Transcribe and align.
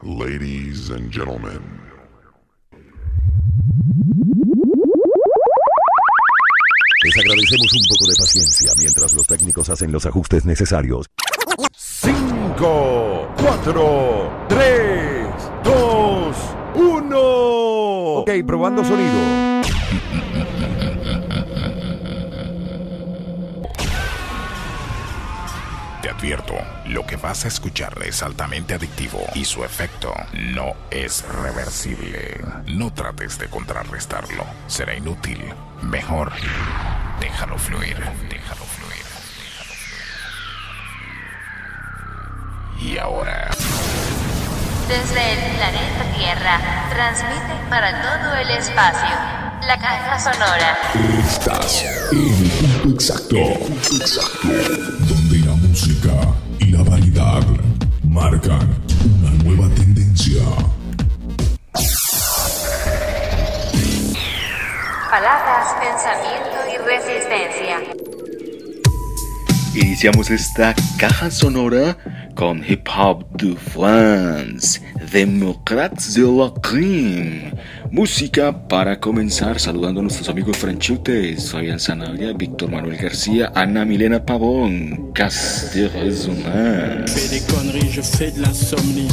Ladies 0.00 0.90
and 0.90 1.10
gentlemen. 1.10 1.60
Les 7.02 7.18
agradecemos 7.18 7.72
un 7.72 7.82
poco 7.88 8.06
de 8.06 8.14
paciencia 8.16 8.70
mientras 8.78 9.12
los 9.14 9.26
técnicos 9.26 9.68
hacen 9.70 9.90
los 9.90 10.06
ajustes 10.06 10.44
necesarios. 10.44 11.06
5, 11.74 13.34
4, 13.38 14.46
3, 14.48 15.26
2, 15.64 16.36
1. 16.76 17.18
Ok, 18.18 18.30
probando 18.46 18.84
sonido. 18.84 19.18
Te 26.00 26.08
advierto, 26.08 26.54
lo 26.88 27.06
que 27.06 27.16
vas 27.16 27.44
a 27.44 27.48
escuchar 27.48 27.94
es 28.04 28.22
altamente 28.22 28.74
adictivo 28.74 29.20
y 29.34 29.44
su 29.44 29.62
efecto 29.64 30.14
no 30.32 30.74
es 30.90 31.22
reversible. 31.42 32.40
No 32.66 32.92
trates 32.92 33.38
de 33.38 33.48
contrarrestarlo, 33.48 34.44
será 34.66 34.94
inútil. 34.94 35.52
Mejor, 35.82 36.32
déjalo 37.20 37.58
fluir, 37.58 37.96
déjalo 37.96 37.98
fluir, 37.98 38.24
déjalo 38.30 38.64
fluir. 38.64 39.04
Y 42.80 42.98
ahora, 42.98 43.50
Desde 44.88 45.32
el 45.32 45.56
planeta 45.56 46.16
Tierra, 46.16 46.88
transmite 46.88 47.68
para 47.68 48.00
todo 48.00 48.34
el 48.36 48.50
espacio. 48.50 49.16
La 49.66 49.76
caja 49.76 50.18
sonora. 50.18 50.78
Estás 51.20 51.82
en 51.82 51.88
el 51.88 52.80
punto 52.80 52.94
exacto, 52.94 53.36
exacto, 53.36 54.48
donde 54.48 55.38
la 55.40 55.52
música 55.56 56.27
variedad 56.88 57.42
marcan 58.04 58.68
una 59.20 59.30
nueva 59.42 59.68
tendencia. 59.74 60.42
Palabras, 65.10 65.74
pensamiento 65.80 66.58
y 66.72 66.76
resistencia. 66.86 67.80
Iniciamos 69.74 70.30
esta 70.30 70.74
caja 70.98 71.30
sonora 71.30 71.96
con 72.34 72.64
hip 72.66 72.86
hop 72.96 73.26
de 73.32 73.56
France, 73.56 74.80
Democrats 75.12 76.14
de 76.14 76.22
la 76.22 76.52
Crime. 76.62 77.52
Música 77.90 78.52
para 78.68 79.00
comenzar, 79.00 79.58
saludando 79.58 80.00
a 80.00 80.02
nuestros 80.02 80.28
amigos 80.28 80.58
franchutes. 80.58 81.42
Soy 81.42 81.78
Sanabria, 81.78 82.34
Víctor 82.34 82.70
Manuel 82.70 82.98
García, 82.98 83.50
Ana 83.54 83.86
Milena 83.86 84.24
Pavón, 84.24 85.10
Casterezuman. 85.14 87.06
Je 87.06 87.12
fais 87.12 87.28
des 87.30 87.40
conneries, 87.52 87.90
je 87.90 88.02
fais 88.02 88.30
de 88.30 88.42
l'insomnie. 88.42 89.08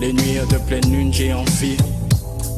Les 0.00 0.14
nuits 0.14 0.40
de 0.50 0.56
pleine 0.66 0.90
lune, 0.90 1.12
j'ai 1.12 1.34
envie 1.34 1.76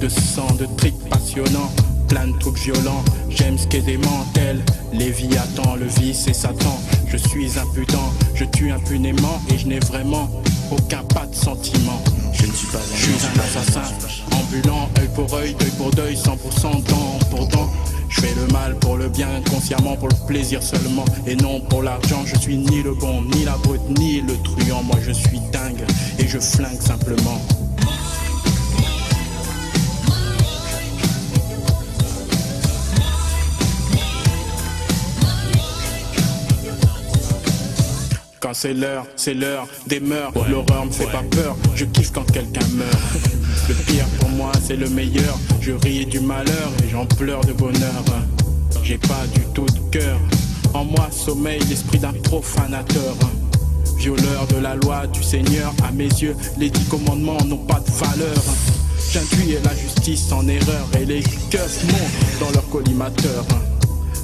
de 0.01 0.09
sang, 0.09 0.47
de 0.61 0.67
tripes 0.77 1.09
passionnants, 1.11 1.73
plein 2.09 2.29
de 2.29 2.39
trucs 2.39 2.59
violents. 2.59 3.05
J'aime 3.29 3.59
ce 3.59 3.67
qui 3.67 3.79
est 3.79 3.83
démentel. 3.83 4.63
Léviathan, 4.93 5.75
le 5.75 5.87
vice 5.87 6.29
et 6.29 6.35
Satan. 6.35 6.81
Je 7.09 7.17
suis 7.17 7.59
impudent, 7.59 8.13
je 8.35 8.45
tue 8.45 8.71
impunément 8.71 9.41
et 9.53 9.59
je 9.59 9.67
n'ai 9.67 9.81
vraiment 9.81 10.31
aucun 10.71 11.03
pas 11.15 11.27
de 11.27 11.35
sentiment. 11.35 12.01
Je 12.33 12.47
ne 12.47 12.53
suis 12.53 12.69
pas 12.69 12.79
un, 12.79 12.97
je 12.97 13.03
suis 13.03 13.27
un 13.27 13.41
assassin 13.41 13.83
ambulant, 14.41 14.89
œil 14.99 15.09
pour 15.15 15.33
œil, 15.35 15.55
deuil 15.55 15.71
pour 15.79 15.91
deuil, 15.91 16.15
100% 16.15 16.85
dent 16.85 17.19
pour 17.31 17.47
dent. 17.49 17.71
Je 18.09 18.21
fais 18.21 18.35
le 18.35 18.47
mal 18.53 18.79
pour 18.79 18.97
le 18.97 19.09
bien, 19.09 19.29
inconsciemment 19.37 19.97
pour 19.97 20.09
le 20.09 20.27
plaisir 20.27 20.63
seulement 20.63 21.05
et 21.27 21.35
non 21.35 21.61
pour 21.61 21.83
l'argent. 21.83 22.23
Je 22.27 22.37
suis 22.37 22.57
ni 22.57 22.83
le 22.83 22.95
bon, 22.95 23.23
ni 23.23 23.45
la 23.45 23.57
brute, 23.57 23.81
ni 23.99 24.21
le 24.21 24.35
truand. 24.43 24.83
Moi 24.83 24.97
je 25.03 25.13
suis 25.13 25.41
dingue 25.53 25.85
et 26.19 26.29
je 26.29 26.39
flingue 26.39 26.81
simplement. 26.81 27.41
Quand 38.41 38.55
c'est 38.55 38.75
l'heure, 38.75 39.07
c'est 39.17 39.35
l'heure 39.35 39.69
des 39.87 40.01
mœurs. 40.01 40.33
L'horreur 40.51 40.85
me 40.87 40.91
fait 40.91 41.07
pas 41.07 41.23
peur, 41.31 41.57
je 41.77 41.85
kiffe 41.85 42.11
quand 42.11 42.31
quelqu'un 42.31 42.67
meurt. 42.75 42.99
Le 43.73 43.85
pire 43.85 44.07
pour 44.21 44.29
moi, 44.29 44.53
c'est 44.63 44.77
le 44.77 44.87
meilleur. 44.91 45.39
Je 45.63 45.73
ris 45.73 46.05
du 46.05 46.21
malheur 46.21 46.71
et 46.85 46.91
j'en 46.91 47.07
pleure 47.07 47.43
de 47.43 47.55
bonheur. 47.55 48.05
J'ai 48.83 48.99
pas 48.99 49.25
du 49.33 49.41
tout 49.55 49.65
de 49.65 49.79
cœur. 49.91 50.19
En 50.75 50.85
moi 50.85 51.09
sommeille 51.11 51.63
l'esprit 51.71 51.99
d'un 51.99 52.13
profanateur. 52.13 53.17
Violeur 53.97 54.47
de 54.49 54.57
la 54.57 54.75
loi 54.75 55.07
du 55.07 55.23
Seigneur, 55.23 55.73
à 55.89 55.91
mes 55.91 56.05
yeux, 56.05 56.37
les 56.59 56.69
dix 56.69 56.85
commandements 56.85 57.43
n'ont 57.47 57.65
pas 57.65 57.81
de 57.81 57.91
valeur. 57.93 58.43
J'induis 59.11 59.57
la 59.65 59.75
justice 59.75 60.31
en 60.33 60.47
erreur 60.49 60.87
et 61.01 61.07
les 61.07 61.23
keufs 61.51 61.83
montent 61.85 62.41
dans 62.41 62.51
leur 62.51 62.69
collimateur. 62.69 63.47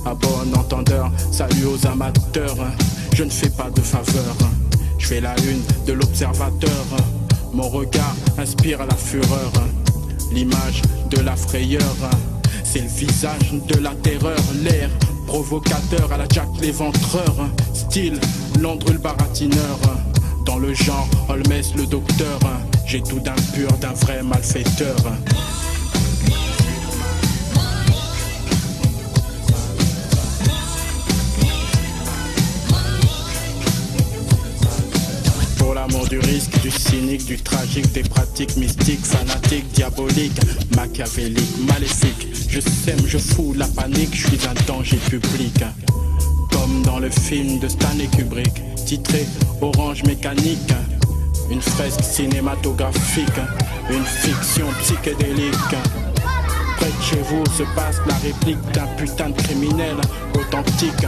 À 0.04 0.14
bon 0.14 0.58
entendeur, 0.58 1.10
salut 1.32 1.64
aux 1.64 1.86
amateurs. 1.86 2.56
Je 3.14 3.24
ne 3.24 3.30
fais 3.30 3.50
pas 3.50 3.70
de 3.70 3.80
faveur. 3.80 4.36
Je 4.98 5.06
fais 5.06 5.22
la 5.22 5.34
une 5.40 5.62
de 5.86 5.94
l'observateur. 5.94 6.84
Mon 7.52 7.68
regard 7.68 8.14
inspire 8.36 8.84
la 8.86 8.94
fureur. 8.94 9.52
L'image 10.32 10.82
de 11.10 11.20
la 11.20 11.36
frayeur. 11.36 11.94
C'est 12.64 12.80
le 12.80 12.88
visage 12.88 13.54
de 13.68 13.78
la 13.80 13.94
terreur. 13.96 14.38
L'air 14.62 14.90
provocateur 15.26 16.12
à 16.12 16.18
la 16.18 16.26
Jack 16.30 16.48
l'éventreur. 16.60 17.34
Style 17.74 18.20
Londres 18.60 18.92
baratineur. 19.02 19.78
Dans 20.44 20.58
le 20.58 20.74
genre 20.74 21.08
Holmes 21.28 21.62
le 21.76 21.86
docteur. 21.86 22.38
J'ai 22.86 23.02
tout 23.02 23.20
d'un 23.20 23.36
pur, 23.54 23.70
d'un 23.78 23.92
vrai 23.92 24.22
malfaiteur. 24.22 24.96
Du 35.88 36.18
risque, 36.20 36.58
du 36.62 36.70
cynique, 36.70 37.26
du 37.26 37.36
tragique, 37.36 37.92
des 37.92 38.02
pratiques 38.02 38.56
mystiques, 38.56 39.04
fanatiques, 39.04 39.70
diaboliques, 39.72 40.40
machiavéliques, 40.74 41.66
maléfiques. 41.66 42.28
Je 42.48 42.60
sème, 42.60 43.00
je 43.06 43.18
fous 43.18 43.52
la 43.54 43.66
panique, 43.66 44.14
je 44.14 44.28
suis 44.28 44.40
un 44.48 44.54
danger 44.66 44.96
public. 45.10 45.64
Comme 46.50 46.82
dans 46.82 46.98
le 46.98 47.10
film 47.10 47.58
de 47.58 47.68
Stanley 47.68 48.06
Kubrick, 48.16 48.62
titré 48.86 49.26
Orange 49.60 50.02
Mécanique. 50.04 50.72
Une 51.50 51.60
fresque 51.60 52.02
cinématographique, 52.02 53.40
une 53.90 54.04
fiction 54.04 54.66
psychédélique. 54.80 55.74
Près 56.76 56.86
de 56.86 57.02
chez 57.02 57.22
vous 57.28 57.44
se 57.56 57.64
passe 57.74 58.00
la 58.06 58.14
réplique 58.14 58.60
d'un 58.72 58.86
putain 58.96 59.28
de 59.30 59.42
criminel 59.42 59.96
authentique. 60.34 61.06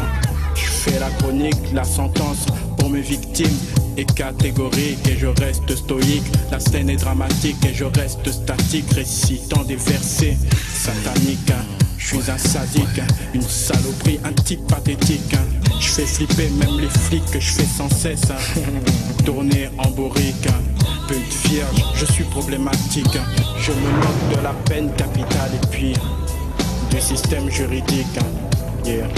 Fais 0.81 0.99
la 0.99 1.11
chronique, 1.11 1.75
la 1.75 1.85
sentence 1.85 2.47
pour 2.79 2.89
mes 2.89 3.03
victimes 3.03 3.59
est 3.99 4.11
catégorique 4.15 5.07
et 5.07 5.19
je 5.19 5.27
reste 5.27 5.77
stoïque. 5.77 6.25
La 6.51 6.59
scène 6.59 6.89
est 6.89 6.97
dramatique 6.97 7.63
et 7.67 7.75
je 7.75 7.85
reste 7.85 8.33
statique, 8.33 8.91
récitant 8.95 9.63
des 9.65 9.77
versets 9.77 10.39
sataniques. 10.73 11.53
Je 11.99 12.07
suis 12.07 12.31
un 12.31 12.39
sadique, 12.39 13.03
une 13.35 13.43
saloperie, 13.43 14.21
un 14.25 14.33
type 14.33 14.67
pathétique. 14.69 15.37
Je 15.79 15.87
fais 15.87 16.07
flipper 16.07 16.49
même 16.49 16.81
les 16.81 16.89
flics 16.89 17.31
que 17.31 17.41
je 17.41 17.51
fais 17.53 17.67
sans 17.67 17.91
cesse. 17.91 18.33
Tourner 19.27 19.69
en 19.77 19.91
bourrique, 19.91 20.49
pute 21.07 21.51
vierge, 21.51 21.85
je 21.95 22.07
suis 22.07 22.25
problématique. 22.25 23.19
Je 23.61 23.73
me 23.73 23.91
moque 24.01 24.39
de 24.39 24.43
la 24.43 24.55
peine 24.65 24.91
capitale 24.95 25.51
et 25.63 25.67
puis 25.67 25.93
du 26.91 27.01
système 27.03 27.51
juridique. 27.51 28.19
Yeah. 28.87 29.09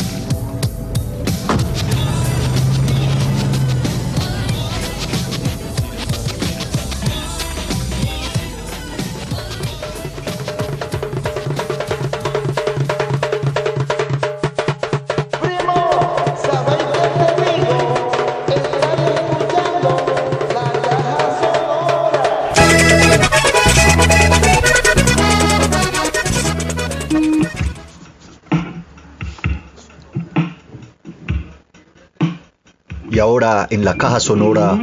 En 33.69 33.85
la 33.85 33.99
caja 33.99 34.19
sonora, 34.19 34.79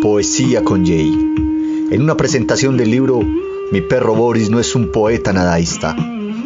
Poesía 0.00 0.62
con 0.62 0.86
Jay. 0.86 1.10
En 1.90 2.02
una 2.02 2.16
presentación 2.16 2.76
del 2.76 2.92
libro 2.92 3.20
Mi 3.72 3.80
perro 3.80 4.14
Boris 4.14 4.48
no 4.48 4.60
es 4.60 4.76
un 4.76 4.92
poeta 4.92 5.32
nadaísta. 5.32 5.96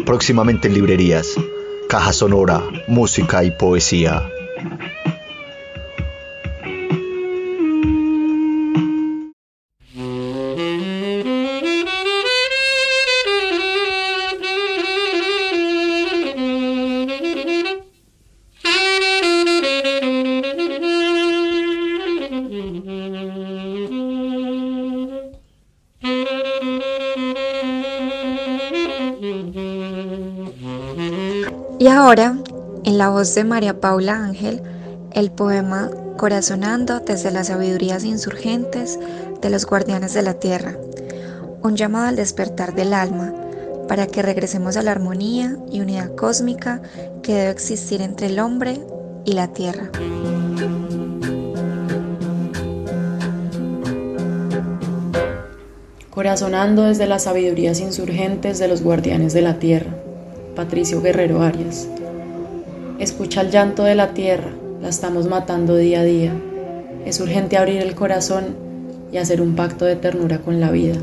Próximamente 0.06 0.68
en 0.68 0.74
librerías. 0.74 1.34
Caja 1.86 2.14
sonora, 2.14 2.62
música 2.88 3.44
y 3.44 3.50
poesía. 3.50 4.26
La 33.00 33.08
voz 33.08 33.34
de 33.34 33.44
María 33.44 33.80
Paula 33.80 34.22
Ángel, 34.22 34.60
el 35.12 35.30
poema 35.30 35.90
Corazonando 36.18 37.00
desde 37.00 37.30
las 37.30 37.46
sabidurías 37.46 38.04
insurgentes 38.04 38.98
de 39.40 39.48
los 39.48 39.64
guardianes 39.64 40.12
de 40.12 40.20
la 40.20 40.34
tierra, 40.34 40.76
un 41.62 41.76
llamado 41.76 42.08
al 42.08 42.16
despertar 42.16 42.74
del 42.74 42.92
alma 42.92 43.32
para 43.88 44.06
que 44.06 44.20
regresemos 44.20 44.76
a 44.76 44.82
la 44.82 44.90
armonía 44.90 45.56
y 45.72 45.80
unidad 45.80 46.14
cósmica 46.14 46.82
que 47.22 47.32
debe 47.32 47.48
existir 47.48 48.02
entre 48.02 48.26
el 48.26 48.38
hombre 48.38 48.82
y 49.24 49.32
la 49.32 49.48
tierra. 49.48 49.88
Corazonando 56.10 56.82
desde 56.82 57.06
las 57.06 57.22
sabidurías 57.22 57.80
insurgentes 57.80 58.58
de 58.58 58.68
los 58.68 58.82
guardianes 58.82 59.32
de 59.32 59.40
la 59.40 59.58
tierra. 59.58 59.90
Patricio 60.54 61.00
Guerrero 61.00 61.40
Arias. 61.40 61.88
Escucha 63.00 63.40
el 63.40 63.50
llanto 63.50 63.84
de 63.84 63.94
la 63.94 64.12
tierra, 64.12 64.50
la 64.82 64.90
estamos 64.90 65.26
matando 65.26 65.74
día 65.74 66.00
a 66.00 66.04
día. 66.04 66.34
Es 67.06 67.18
urgente 67.18 67.56
abrir 67.56 67.80
el 67.80 67.94
corazón 67.94 68.54
y 69.10 69.16
hacer 69.16 69.40
un 69.40 69.56
pacto 69.56 69.86
de 69.86 69.96
ternura 69.96 70.40
con 70.40 70.60
la 70.60 70.70
vida. 70.70 70.96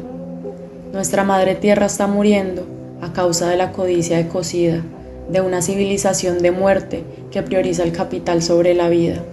Nuestra 0.94 1.24
madre 1.24 1.56
tierra 1.56 1.88
está 1.88 2.06
muriendo 2.06 2.68
a 3.02 3.14
causa 3.14 3.50
de 3.50 3.58
la 3.58 3.72
codicia 3.72 4.20
ecocida, 4.20 4.84
de 5.32 5.42
una 5.42 5.64
civilización 5.64 6.38
de 6.38 6.52
muerte 6.52 7.04
que 7.32 7.42
prioriza 7.42 7.82
el 7.82 7.94
capital 7.94 8.44
sobre 8.44 8.76
la 8.76 8.90
vida. 8.90 9.24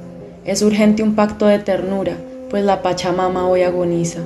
Es 0.47 0.63
urgente 0.63 1.03
un 1.03 1.15
pacto 1.15 1.47
de 1.47 1.59
ternura, 1.59 2.17
pues 2.49 2.65
la 2.65 2.81
Pachamama 2.81 3.47
hoy 3.47 3.61
agoniza. 3.61 4.21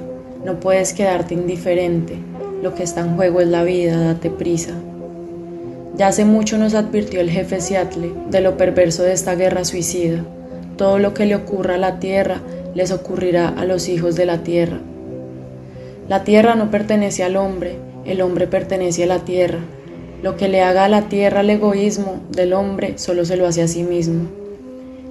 No 0.44 0.60
puedes 0.60 0.92
quedarte 0.92 1.34
indiferente, 1.34 2.14
lo 2.62 2.72
que 2.76 2.84
está 2.84 3.00
en 3.00 3.16
juego 3.16 3.40
es 3.40 3.48
la 3.48 3.64
vida, 3.64 3.98
date 3.98 4.30
prisa. 4.30 4.74
Ya 5.98 6.06
hace 6.06 6.24
mucho 6.24 6.58
nos 6.58 6.74
advirtió 6.74 7.20
el 7.20 7.28
jefe 7.28 7.60
Seattle 7.60 8.12
de 8.30 8.40
lo 8.40 8.56
perverso 8.56 9.02
de 9.02 9.12
esta 9.12 9.34
guerra 9.34 9.64
suicida. 9.64 10.24
Todo 10.76 11.00
lo 11.00 11.12
que 11.12 11.26
le 11.26 11.34
ocurra 11.34 11.74
a 11.74 11.78
la 11.78 11.98
tierra 11.98 12.40
les 12.72 12.92
ocurrirá 12.92 13.48
a 13.48 13.64
los 13.64 13.88
hijos 13.88 14.14
de 14.14 14.24
la 14.24 14.44
tierra. 14.44 14.78
La 16.08 16.22
tierra 16.22 16.54
no 16.54 16.70
pertenece 16.70 17.24
al 17.24 17.34
hombre, 17.34 17.78
el 18.04 18.20
hombre 18.20 18.46
pertenece 18.46 19.02
a 19.02 19.06
la 19.08 19.24
tierra. 19.24 19.58
Lo 20.22 20.36
que 20.36 20.46
le 20.46 20.62
haga 20.62 20.84
a 20.84 20.88
la 20.88 21.08
tierra 21.08 21.40
el 21.40 21.50
egoísmo 21.50 22.20
del 22.30 22.52
hombre 22.52 22.96
solo 22.96 23.24
se 23.24 23.36
lo 23.36 23.48
hace 23.48 23.62
a 23.62 23.68
sí 23.68 23.82
mismo. 23.82 24.28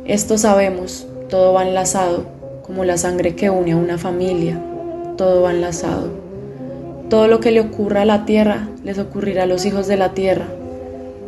Esto 0.06 0.38
sabemos, 0.38 1.06
todo 1.28 1.52
va 1.52 1.68
enlazado, 1.68 2.28
como 2.66 2.86
la 2.86 2.98
sangre 2.98 3.36
que 3.36 3.50
une 3.50 3.74
a 3.74 3.78
una 3.78 3.98
familia, 3.98 4.58
todo 5.18 5.42
va 5.42 5.52
enlazado. 5.52 6.12
Todo 7.10 7.28
lo 7.28 7.42
que 7.42 7.52
le 7.52 7.60
ocurra 7.60 8.04
a 8.04 8.06
la 8.06 8.24
tierra 8.24 8.70
les 8.86 8.98
ocurrirá 9.00 9.44
a 9.44 9.48
los 9.48 9.66
hijos 9.66 9.88
de 9.88 9.98
la 9.98 10.14
tierra. 10.14 10.48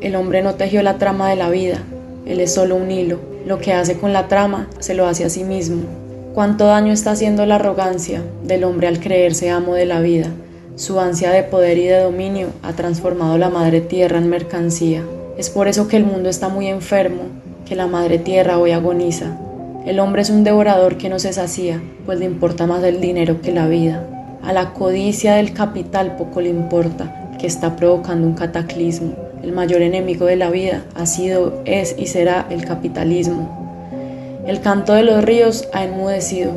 El 0.02 0.16
hombre 0.16 0.42
no 0.42 0.56
tejió 0.56 0.82
la 0.82 0.98
trama 0.98 1.30
de 1.30 1.36
la 1.36 1.50
vida, 1.50 1.84
él 2.26 2.40
es 2.40 2.54
solo 2.54 2.76
un 2.76 2.92
hilo. 2.92 3.20
Lo 3.46 3.58
que 3.58 3.74
hace 3.74 3.98
con 3.98 4.14
la 4.14 4.28
trama 4.28 4.68
se 4.80 4.94
lo 4.94 5.08
hace 5.08 5.26
a 5.26 5.30
sí 5.30 5.44
mismo. 5.44 5.82
Cuánto 6.34 6.68
daño 6.68 6.94
está 6.94 7.12
haciendo 7.12 7.46
la 7.46 7.56
arrogancia 7.56 8.22
del 8.44 8.64
hombre 8.64 8.88
al 8.88 9.00
creerse 9.00 9.50
amo 9.50 9.74
de 9.74 9.86
la 9.86 10.00
vida. 10.00 10.28
Su 10.76 11.00
ansia 11.00 11.32
de 11.32 11.44
poder 11.44 11.78
y 11.78 11.88
de 11.88 12.00
dominio 12.00 12.50
ha 12.62 12.74
transformado 12.74 13.38
la 13.38 13.50
madre 13.50 13.82
tierra 13.82 14.20
en 14.20 14.30
mercancía. 14.30 15.04
Es 15.38 15.50
por 15.50 15.68
eso 15.68 15.88
que 15.88 15.98
el 15.98 16.06
mundo 16.06 16.30
está 16.30 16.50
muy 16.50 16.68
enfermo, 16.68 17.24
que 17.66 17.76
la 17.76 17.88
madre 17.88 18.20
tierra 18.20 18.60
hoy 18.60 18.72
agoniza. 18.72 19.38
El 19.86 20.00
hombre 20.00 20.22
es 20.22 20.30
un 20.30 20.44
devorador 20.44 20.98
que 20.98 21.10
no 21.10 21.20
se 21.20 21.34
sacía, 21.34 21.82
pues 22.06 22.20
le 22.20 22.26
importa 22.26 22.68
más 22.68 22.84
el 22.84 23.02
dinero 23.02 23.42
que 23.42 23.52
la 23.52 23.68
vida. 23.68 24.06
A 24.44 24.54
la 24.54 24.74
codicia 24.74 25.34
del 25.34 25.52
capital 25.54 26.16
poco 26.16 26.42
le 26.42 26.50
importa, 26.50 27.32
que 27.40 27.48
está 27.48 27.76
provocando 27.76 28.28
un 28.28 28.34
cataclismo. 28.34 29.29
El 29.50 29.56
mayor 29.56 29.82
enemigo 29.82 30.28
de 30.28 30.36
la 30.36 30.52
vida 30.52 30.84
ha 30.94 31.08
sido, 31.08 31.64
es 31.66 31.96
y 31.98 32.06
será 32.06 32.46
el 32.52 32.66
capitalismo. 32.66 33.90
El 34.46 34.62
canto 34.62 34.94
de 34.94 35.02
los 35.02 35.24
ríos 35.24 35.68
ha 35.74 35.84
enmudecido, 35.86 36.52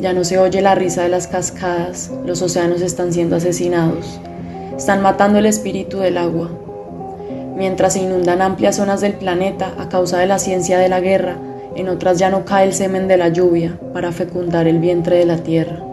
ya 0.00 0.14
no 0.14 0.24
se 0.24 0.38
oye 0.38 0.62
la 0.62 0.74
risa 0.74 1.02
de 1.02 1.10
las 1.10 1.26
cascadas, 1.26 2.10
los 2.24 2.40
océanos 2.40 2.80
están 2.80 3.12
siendo 3.12 3.36
asesinados, 3.36 4.18
están 4.78 5.02
matando 5.02 5.38
el 5.38 5.44
espíritu 5.44 5.98
del 5.98 6.16
agua. 6.16 6.48
Mientras 7.54 7.92
se 7.92 8.00
inundan 8.00 8.40
amplias 8.40 8.76
zonas 8.76 9.02
del 9.02 9.12
planeta 9.12 9.74
a 9.78 9.90
causa 9.90 10.18
de 10.18 10.26
la 10.26 10.38
ciencia 10.38 10.78
de 10.78 10.88
la 10.88 11.00
guerra, 11.00 11.36
en 11.76 11.90
otras 11.90 12.18
ya 12.18 12.30
no 12.30 12.46
cae 12.46 12.64
el 12.64 12.72
semen 12.72 13.08
de 13.08 13.18
la 13.18 13.28
lluvia 13.28 13.78
para 13.92 14.10
fecundar 14.10 14.66
el 14.66 14.78
vientre 14.78 15.18
de 15.18 15.26
la 15.26 15.36
tierra. 15.36 15.84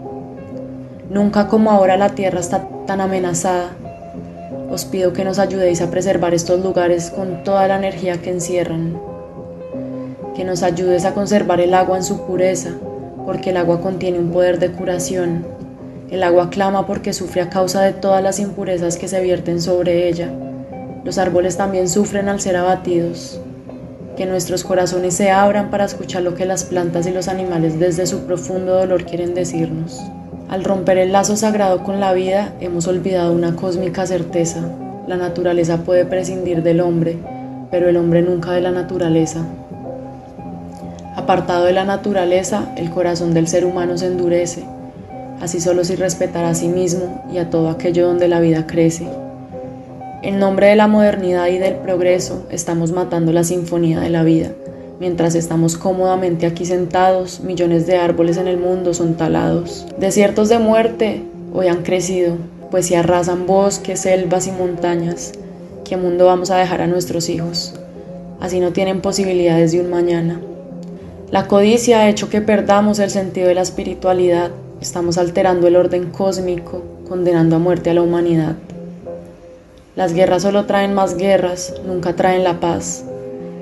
Nunca 1.10 1.48
como 1.48 1.70
ahora 1.70 1.98
la 1.98 2.14
tierra 2.14 2.40
está 2.40 2.66
tan 2.86 3.02
amenazada. 3.02 3.72
Os 4.68 4.84
pido 4.84 5.12
que 5.12 5.24
nos 5.24 5.38
ayudéis 5.38 5.80
a 5.80 5.90
preservar 5.90 6.34
estos 6.34 6.62
lugares 6.62 7.10
con 7.10 7.44
toda 7.44 7.68
la 7.68 7.76
energía 7.76 8.20
que 8.20 8.30
encierran. 8.30 9.00
Que 10.34 10.44
nos 10.44 10.64
ayudes 10.64 11.04
a 11.04 11.14
conservar 11.14 11.60
el 11.60 11.72
agua 11.72 11.96
en 11.96 12.02
su 12.02 12.26
pureza, 12.26 12.70
porque 13.24 13.50
el 13.50 13.58
agua 13.58 13.80
contiene 13.80 14.18
un 14.18 14.32
poder 14.32 14.58
de 14.58 14.72
curación. 14.72 15.46
El 16.10 16.24
agua 16.24 16.50
clama 16.50 16.84
porque 16.84 17.12
sufre 17.12 17.42
a 17.42 17.48
causa 17.48 17.80
de 17.82 17.92
todas 17.92 18.22
las 18.22 18.40
impurezas 18.40 18.96
que 18.96 19.06
se 19.06 19.20
vierten 19.20 19.60
sobre 19.60 20.08
ella. 20.08 20.30
Los 21.04 21.18
árboles 21.18 21.56
también 21.56 21.88
sufren 21.88 22.28
al 22.28 22.40
ser 22.40 22.56
abatidos. 22.56 23.40
Que 24.16 24.26
nuestros 24.26 24.64
corazones 24.64 25.14
se 25.14 25.30
abran 25.30 25.70
para 25.70 25.84
escuchar 25.84 26.22
lo 26.22 26.34
que 26.34 26.44
las 26.44 26.64
plantas 26.64 27.06
y 27.06 27.12
los 27.12 27.28
animales 27.28 27.78
desde 27.78 28.06
su 28.06 28.26
profundo 28.26 28.74
dolor 28.74 29.04
quieren 29.04 29.34
decirnos. 29.34 30.00
Al 30.48 30.62
romper 30.62 30.96
el 30.98 31.10
lazo 31.10 31.34
sagrado 31.36 31.82
con 31.82 31.98
la 31.98 32.12
vida, 32.12 32.52
hemos 32.60 32.86
olvidado 32.86 33.32
una 33.32 33.56
cósmica 33.56 34.06
certeza. 34.06 34.60
La 35.08 35.16
naturaleza 35.16 35.78
puede 35.78 36.04
prescindir 36.04 36.62
del 36.62 36.80
hombre, 36.80 37.18
pero 37.72 37.88
el 37.88 37.96
hombre 37.96 38.22
nunca 38.22 38.52
de 38.52 38.60
la 38.60 38.70
naturaleza. 38.70 39.44
Apartado 41.16 41.64
de 41.64 41.72
la 41.72 41.84
naturaleza, 41.84 42.72
el 42.76 42.90
corazón 42.90 43.34
del 43.34 43.48
ser 43.48 43.64
humano 43.64 43.98
se 43.98 44.06
endurece, 44.06 44.62
así 45.40 45.60
solo 45.60 45.82
si 45.82 45.96
respetará 45.96 46.50
a 46.50 46.54
sí 46.54 46.68
mismo 46.68 47.24
y 47.32 47.38
a 47.38 47.50
todo 47.50 47.68
aquello 47.68 48.06
donde 48.06 48.28
la 48.28 48.38
vida 48.38 48.68
crece. 48.68 49.08
En 50.22 50.38
nombre 50.38 50.68
de 50.68 50.76
la 50.76 50.86
modernidad 50.86 51.48
y 51.48 51.58
del 51.58 51.74
progreso, 51.74 52.46
estamos 52.50 52.92
matando 52.92 53.32
la 53.32 53.42
sinfonía 53.42 53.98
de 53.98 54.10
la 54.10 54.22
vida. 54.22 54.50
Mientras 54.98 55.34
estamos 55.34 55.76
cómodamente 55.76 56.46
aquí 56.46 56.64
sentados, 56.64 57.40
millones 57.40 57.86
de 57.86 57.96
árboles 57.96 58.38
en 58.38 58.48
el 58.48 58.56
mundo 58.56 58.94
son 58.94 59.14
talados. 59.14 59.86
Desiertos 59.98 60.48
de 60.48 60.58
muerte 60.58 61.22
hoy 61.52 61.68
han 61.68 61.82
crecido, 61.82 62.36
pues 62.70 62.86
se 62.86 62.96
arrasan 62.96 63.46
bosques, 63.46 64.00
selvas 64.00 64.46
y 64.46 64.52
montañas. 64.52 65.32
¿Qué 65.84 65.98
mundo 65.98 66.24
vamos 66.24 66.50
a 66.50 66.56
dejar 66.56 66.80
a 66.80 66.86
nuestros 66.86 67.28
hijos? 67.28 67.74
Así 68.40 68.58
no 68.58 68.72
tienen 68.72 69.02
posibilidades 69.02 69.72
de 69.72 69.80
un 69.80 69.90
mañana. 69.90 70.40
La 71.30 71.46
codicia 71.46 72.00
ha 72.00 72.08
hecho 72.08 72.30
que 72.30 72.40
perdamos 72.40 72.98
el 72.98 73.10
sentido 73.10 73.48
de 73.48 73.54
la 73.54 73.62
espiritualidad. 73.62 74.50
Estamos 74.80 75.18
alterando 75.18 75.66
el 75.66 75.76
orden 75.76 76.10
cósmico, 76.10 76.82
condenando 77.06 77.56
a 77.56 77.58
muerte 77.58 77.90
a 77.90 77.94
la 77.94 78.02
humanidad. 78.02 78.56
Las 79.94 80.14
guerras 80.14 80.42
solo 80.42 80.64
traen 80.64 80.94
más 80.94 81.16
guerras, 81.16 81.74
nunca 81.86 82.16
traen 82.16 82.44
la 82.44 82.60
paz. 82.60 83.04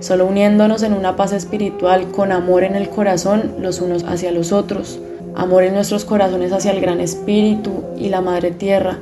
Solo 0.05 0.27
uniéndonos 0.27 0.83
en 0.83 0.93
una 0.93 1.17
paz 1.17 1.33
espiritual 1.33 2.11
con 2.11 2.31
amor 2.31 2.63
en 2.63 2.77
el 2.77 2.91
corazón 2.91 3.55
los 3.59 3.81
unos 3.81 4.05
hacia 4.05 4.33
los 4.33 4.53
otros, 4.53 4.99
amor 5.35 5.63
en 5.63 5.73
nuestros 5.73 6.05
corazones 6.05 6.53
hacia 6.53 6.73
el 6.73 6.83
gran 6.83 7.01
espíritu 7.01 7.83
y 7.97 8.11
la 8.11 8.21
madre 8.21 8.51
tierra, 8.51 8.99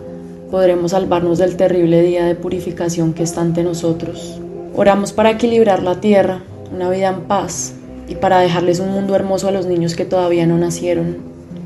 podremos 0.48 0.92
salvarnos 0.92 1.38
del 1.38 1.56
terrible 1.56 2.02
día 2.02 2.24
de 2.24 2.36
purificación 2.36 3.14
que 3.14 3.24
está 3.24 3.40
ante 3.40 3.64
nosotros. 3.64 4.40
Oramos 4.76 5.12
para 5.12 5.32
equilibrar 5.32 5.82
la 5.82 6.00
tierra, 6.00 6.44
una 6.72 6.88
vida 6.88 7.08
en 7.08 7.22
paz 7.22 7.72
y 8.06 8.14
para 8.14 8.38
dejarles 8.38 8.78
un 8.78 8.92
mundo 8.92 9.16
hermoso 9.16 9.48
a 9.48 9.52
los 9.52 9.66
niños 9.66 9.96
que 9.96 10.04
todavía 10.04 10.46
no 10.46 10.56
nacieron. 10.56 11.16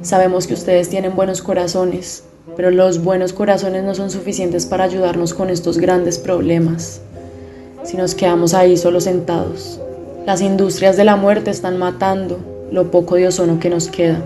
Sabemos 0.00 0.46
que 0.46 0.54
ustedes 0.54 0.88
tienen 0.88 1.14
buenos 1.14 1.42
corazones, 1.42 2.24
pero 2.56 2.70
los 2.70 3.04
buenos 3.04 3.34
corazones 3.34 3.84
no 3.84 3.94
son 3.94 4.08
suficientes 4.08 4.64
para 4.64 4.84
ayudarnos 4.84 5.34
con 5.34 5.50
estos 5.50 5.76
grandes 5.76 6.16
problemas 6.16 7.02
si 7.86 7.96
nos 7.96 8.16
quedamos 8.16 8.52
ahí 8.52 8.76
solo 8.76 9.00
sentados. 9.00 9.80
Las 10.26 10.42
industrias 10.42 10.96
de 10.96 11.04
la 11.04 11.14
muerte 11.14 11.50
están 11.50 11.78
matando 11.78 12.38
lo 12.72 12.90
poco 12.90 13.14
de 13.14 13.28
ozono 13.28 13.60
que 13.60 13.70
nos 13.70 13.86
queda. 13.88 14.20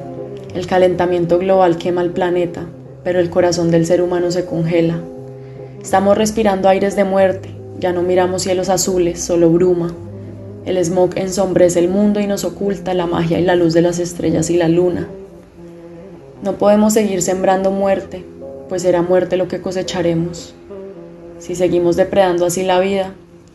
El 0.55 0.67
calentamiento 0.67 1.39
global 1.39 1.77
quema 1.77 2.01
el 2.01 2.11
planeta, 2.11 2.65
pero 3.05 3.21
el 3.21 3.29
corazón 3.29 3.71
del 3.71 3.85
ser 3.85 4.01
humano 4.01 4.31
se 4.31 4.47
congela. 4.47 4.99
Estamos 5.83 6.17
respirando 6.17 6.71
aires 6.71 6.97
de 6.97 7.05
muerte, 7.05 7.51
ya 7.79 7.93
no 7.93 8.01
miramos 8.01 8.43
cielos 8.43 8.71
azules, 8.71 9.21
solo 9.21 9.51
bruma. 9.51 9.95
El 10.65 10.83
smog 10.83 11.11
ensombrece 11.17 11.81
el 11.81 11.89
mundo 11.89 12.19
y 12.19 12.27
nos 12.27 12.45
oculta 12.45 12.95
la 12.95 13.07
magia 13.07 13.39
y 13.39 13.45
la 13.45 13.57
luz 13.57 13.75
de 13.75 13.83
las 13.83 13.99
estrellas 13.99 14.49
y 14.49 14.57
la 14.57 14.69
luna. 14.69 15.07
No 16.43 16.55
podemos 16.55 16.95
seguir 16.95 17.21
sembrando 17.21 17.71
muerte, 17.71 18.25
pues 18.71 18.83
será 18.83 19.03
muerte 19.03 19.37
lo 19.37 19.49
que 19.49 19.61
cosecharemos. 19.61 20.55
Si 21.39 21.55
seguimos 21.55 21.97
depredando 21.97 22.47
así 22.47 22.63
la 22.63 22.81
vida, 22.81 23.15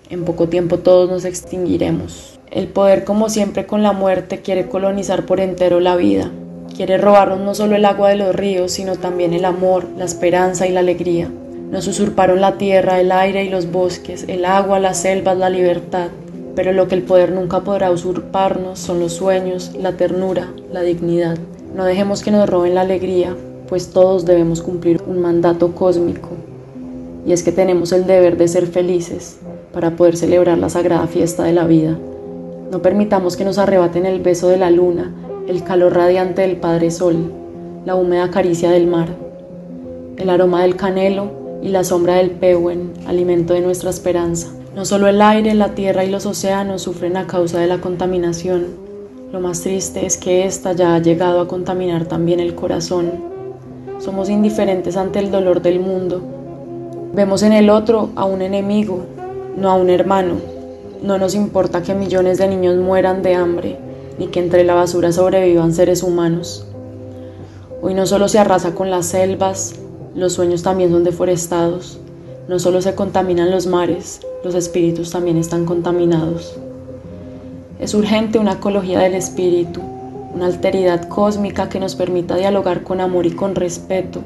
en 0.09 0.25
poco 0.25 0.47
tiempo 0.47 0.79
todos 0.79 1.09
nos 1.09 1.25
extinguiremos. 1.25 2.39
El 2.51 2.67
poder, 2.67 3.03
como 3.03 3.29
siempre 3.29 3.65
con 3.65 3.83
la 3.83 3.91
muerte, 3.91 4.41
quiere 4.41 4.67
colonizar 4.67 5.25
por 5.25 5.39
entero 5.39 5.79
la 5.79 5.95
vida. 5.95 6.31
Quiere 6.75 6.97
robarnos 6.97 7.39
no 7.39 7.55
solo 7.55 7.75
el 7.75 7.85
agua 7.85 8.09
de 8.09 8.17
los 8.17 8.35
ríos, 8.35 8.71
sino 8.71 8.95
también 8.95 9.33
el 9.33 9.45
amor, 9.45 9.85
la 9.97 10.05
esperanza 10.05 10.67
y 10.67 10.71
la 10.71 10.81
alegría. 10.81 11.29
Nos 11.71 11.87
usurparon 11.87 12.41
la 12.41 12.57
tierra, 12.57 12.99
el 12.99 13.11
aire 13.11 13.43
y 13.43 13.49
los 13.49 13.71
bosques, 13.71 14.25
el 14.27 14.45
agua, 14.45 14.79
las 14.79 14.97
selvas, 14.97 15.37
la 15.37 15.49
libertad. 15.49 16.09
Pero 16.55 16.71
lo 16.71 16.87
que 16.87 16.95
el 16.95 17.03
poder 17.03 17.31
nunca 17.31 17.61
podrá 17.61 17.91
usurparnos 17.91 18.79
son 18.79 18.99
los 18.99 19.13
sueños, 19.13 19.71
la 19.77 19.93
ternura, 19.93 20.53
la 20.71 20.81
dignidad. 20.81 21.37
No 21.75 21.83
dejemos 21.83 22.23
que 22.23 22.31
nos 22.31 22.47
roben 22.47 22.75
la 22.75 22.81
alegría, 22.81 23.35
pues 23.67 23.89
todos 23.89 24.25
debemos 24.25 24.61
cumplir 24.61 25.01
un 25.07 25.19
mandato 25.19 25.73
cósmico. 25.73 26.29
Y 27.25 27.33
es 27.33 27.43
que 27.43 27.51
tenemos 27.51 27.91
el 27.91 28.05
deber 28.05 28.37
de 28.37 28.47
ser 28.47 28.67
felices 28.67 29.39
para 29.73 29.95
poder 29.95 30.15
celebrar 30.15 30.57
la 30.57 30.69
sagrada 30.69 31.07
fiesta 31.07 31.43
de 31.43 31.53
la 31.53 31.65
vida. 31.65 31.97
No 32.71 32.81
permitamos 32.81 33.35
que 33.35 33.45
nos 33.45 33.57
arrebaten 33.57 34.05
el 34.05 34.21
beso 34.21 34.47
de 34.47 34.57
la 34.57 34.69
luna, 34.71 35.13
el 35.47 35.63
calor 35.63 35.93
radiante 35.93 36.41
del 36.41 36.57
Padre 36.57 36.91
Sol, 36.91 37.31
la 37.85 37.95
húmeda 37.95 38.31
caricia 38.31 38.71
del 38.71 38.87
mar, 38.87 39.09
el 40.17 40.29
aroma 40.29 40.63
del 40.63 40.75
canelo 40.75 41.59
y 41.61 41.69
la 41.69 41.83
sombra 41.83 42.15
del 42.15 42.31
pehuen, 42.31 42.93
alimento 43.07 43.53
de 43.53 43.61
nuestra 43.61 43.89
esperanza. 43.89 44.49
No 44.75 44.85
solo 44.85 45.07
el 45.07 45.21
aire, 45.21 45.53
la 45.53 45.69
tierra 45.69 46.03
y 46.03 46.09
los 46.09 46.25
océanos 46.25 46.81
sufren 46.81 47.15
a 47.15 47.27
causa 47.27 47.59
de 47.59 47.67
la 47.67 47.79
contaminación. 47.79 48.65
Lo 49.31 49.39
más 49.39 49.61
triste 49.61 50.05
es 50.05 50.17
que 50.17 50.45
ésta 50.45 50.73
ya 50.73 50.95
ha 50.95 50.99
llegado 50.99 51.39
a 51.39 51.47
contaminar 51.47 52.05
también 52.05 52.39
el 52.39 52.55
corazón. 52.55 53.11
Somos 53.99 54.29
indiferentes 54.29 54.97
ante 54.97 55.19
el 55.19 55.31
dolor 55.31 55.61
del 55.61 55.79
mundo. 55.79 56.21
Vemos 57.15 57.43
en 57.43 57.53
el 57.53 57.69
otro 57.69 58.09
a 58.17 58.25
un 58.25 58.41
enemigo, 58.41 59.05
no 59.55 59.71
a 59.71 59.75
un 59.75 59.89
hermano. 59.89 60.33
No 61.01 61.17
nos 61.17 61.33
importa 61.33 61.81
que 61.81 61.93
millones 61.93 62.39
de 62.39 62.49
niños 62.49 62.75
mueran 62.75 63.21
de 63.21 63.35
hambre, 63.35 63.77
ni 64.19 64.27
que 64.27 64.41
entre 64.41 64.65
la 64.65 64.73
basura 64.73 65.13
sobrevivan 65.13 65.73
seres 65.73 66.03
humanos. 66.03 66.67
Hoy 67.81 67.93
no 67.93 68.05
solo 68.05 68.27
se 68.27 68.37
arrasa 68.37 68.75
con 68.75 68.91
las 68.91 69.05
selvas, 69.05 69.75
los 70.13 70.33
sueños 70.33 70.61
también 70.61 70.91
son 70.91 71.05
deforestados. 71.05 72.01
No 72.49 72.59
solo 72.59 72.81
se 72.81 72.95
contaminan 72.95 73.49
los 73.49 73.65
mares, 73.65 74.19
los 74.43 74.53
espíritus 74.53 75.11
también 75.11 75.37
están 75.37 75.63
contaminados. 75.63 76.57
Es 77.79 77.93
urgente 77.93 78.39
una 78.39 78.55
ecología 78.55 78.99
del 78.99 79.13
espíritu, 79.13 79.79
una 80.33 80.47
alteridad 80.47 81.07
cósmica 81.07 81.69
que 81.69 81.79
nos 81.79 81.95
permita 81.95 82.35
dialogar 82.35 82.83
con 82.83 82.99
amor 82.99 83.25
y 83.25 83.31
con 83.31 83.55
respeto, 83.55 84.19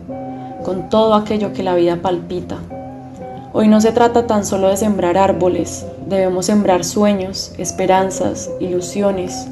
con 0.64 0.90
todo 0.90 1.14
aquello 1.14 1.54
que 1.54 1.62
la 1.62 1.76
vida 1.76 1.98
palpita. 2.02 2.58
Hoy 3.52 3.68
no 3.68 3.82
se 3.82 3.92
trata 3.92 4.28
tan 4.28 4.46
solo 4.46 4.70
de 4.70 4.78
sembrar 4.78 5.18
árboles, 5.18 5.84
debemos 6.06 6.46
sembrar 6.46 6.86
sueños, 6.86 7.52
esperanzas, 7.58 8.52
ilusiones. 8.60 9.48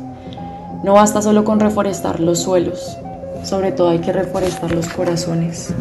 No 0.84 0.94
basta 0.94 1.20
solo 1.24 1.44
con 1.44 1.60
reforestar 1.60 2.20
los 2.20 2.44
suelos, 2.44 2.96
sobre 3.44 3.72
todo 3.72 3.90
hay 3.90 3.98
que 3.98 4.14
reforestar 4.14 4.72
los 4.72 4.88
corazones. 4.90 5.74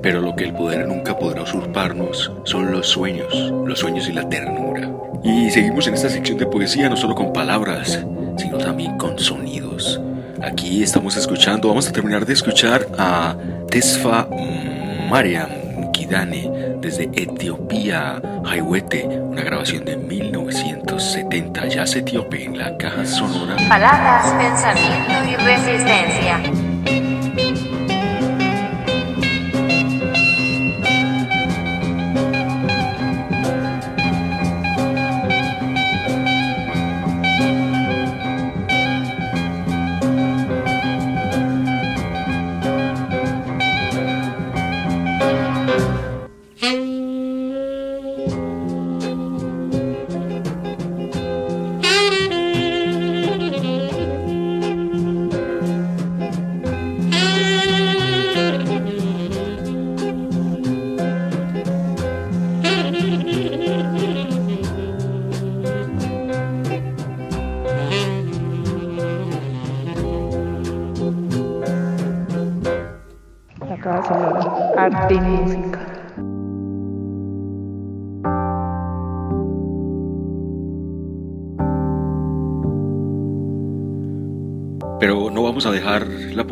Pero 0.00 0.20
lo 0.20 0.36
que 0.36 0.44
el 0.44 0.54
poder 0.54 0.86
nunca 0.86 1.18
podrá 1.18 1.42
usurparnos 1.42 2.30
son 2.44 2.70
los 2.70 2.86
sueños, 2.86 3.34
los 3.66 3.80
sueños 3.80 4.08
y 4.08 4.12
la 4.12 4.28
ternura. 4.28 4.88
Y 5.24 5.50
seguimos 5.50 5.88
en 5.88 5.94
esta 5.94 6.08
sección 6.08 6.38
de 6.38 6.46
poesía 6.46 6.88
no 6.88 6.96
solo 6.96 7.16
con 7.16 7.32
palabras, 7.32 8.06
sino 8.36 8.58
también 8.58 8.96
con 8.96 9.18
sonidos. 9.18 10.00
Aquí 10.40 10.84
estamos 10.84 11.16
escuchando, 11.16 11.66
vamos 11.66 11.88
a 11.88 11.92
terminar 11.92 12.24
de 12.24 12.32
escuchar 12.32 12.86
a 12.96 13.36
Tesfa 13.68 14.28
Mariam 15.08 15.48
Kidane 15.92 16.76
desde 16.80 17.04
Etiopía, 17.04 18.20
Haiwete, 18.44 19.06
una 19.06 19.42
grabación 19.42 19.86
de 19.86 19.96
1970, 19.96 21.66
Jazz 21.68 21.96
Etíope 21.96 22.44
en 22.44 22.58
la 22.58 22.76
caja 22.76 23.06
sonora. 23.06 23.56
Palabras, 23.68 24.34
pensamiento 24.34 25.12
y 25.30 25.36
resistencia. 25.36 26.67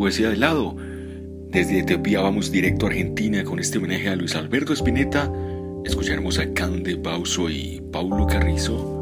Desde 0.07 1.79
Etiopía 1.79 2.21
vamos 2.21 2.49
directo 2.49 2.85
a 2.85 2.89
Argentina 2.89 3.43
con 3.43 3.59
este 3.59 3.77
homenaje 3.77 4.07
a 4.07 4.15
Luis 4.15 4.35
Alberto 4.35 4.71
Spinetta. 4.71 5.29
Escucharemos 5.83 6.39
a 6.39 6.53
Cande 6.53 6.95
Bauso 6.95 7.49
y 7.49 7.83
Paulo 7.91 8.25
Carrizo. 8.25 8.96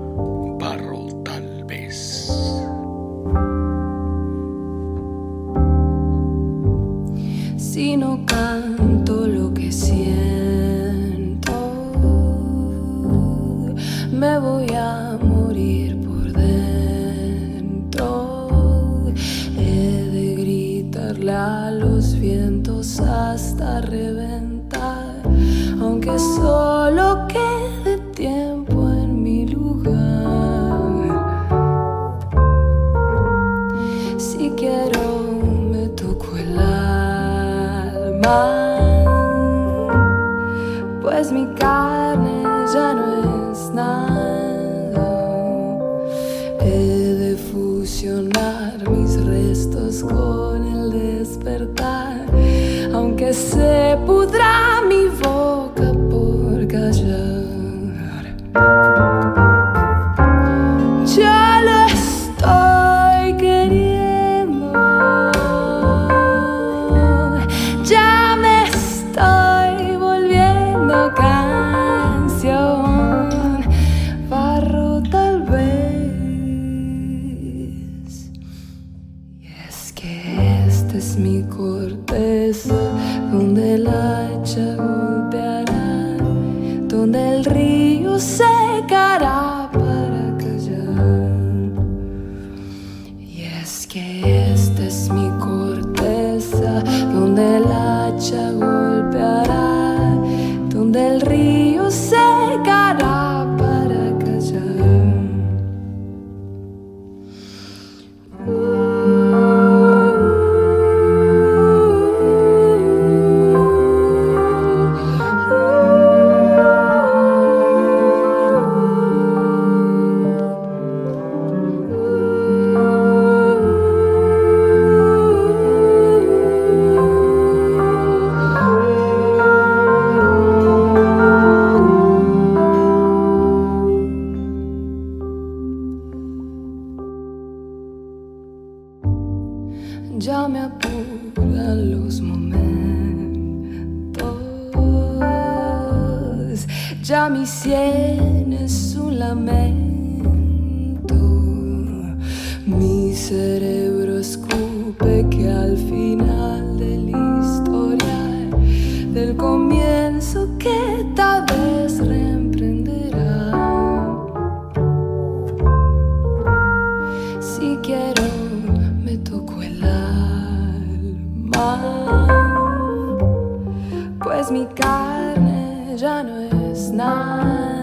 heart. 177.16 177.75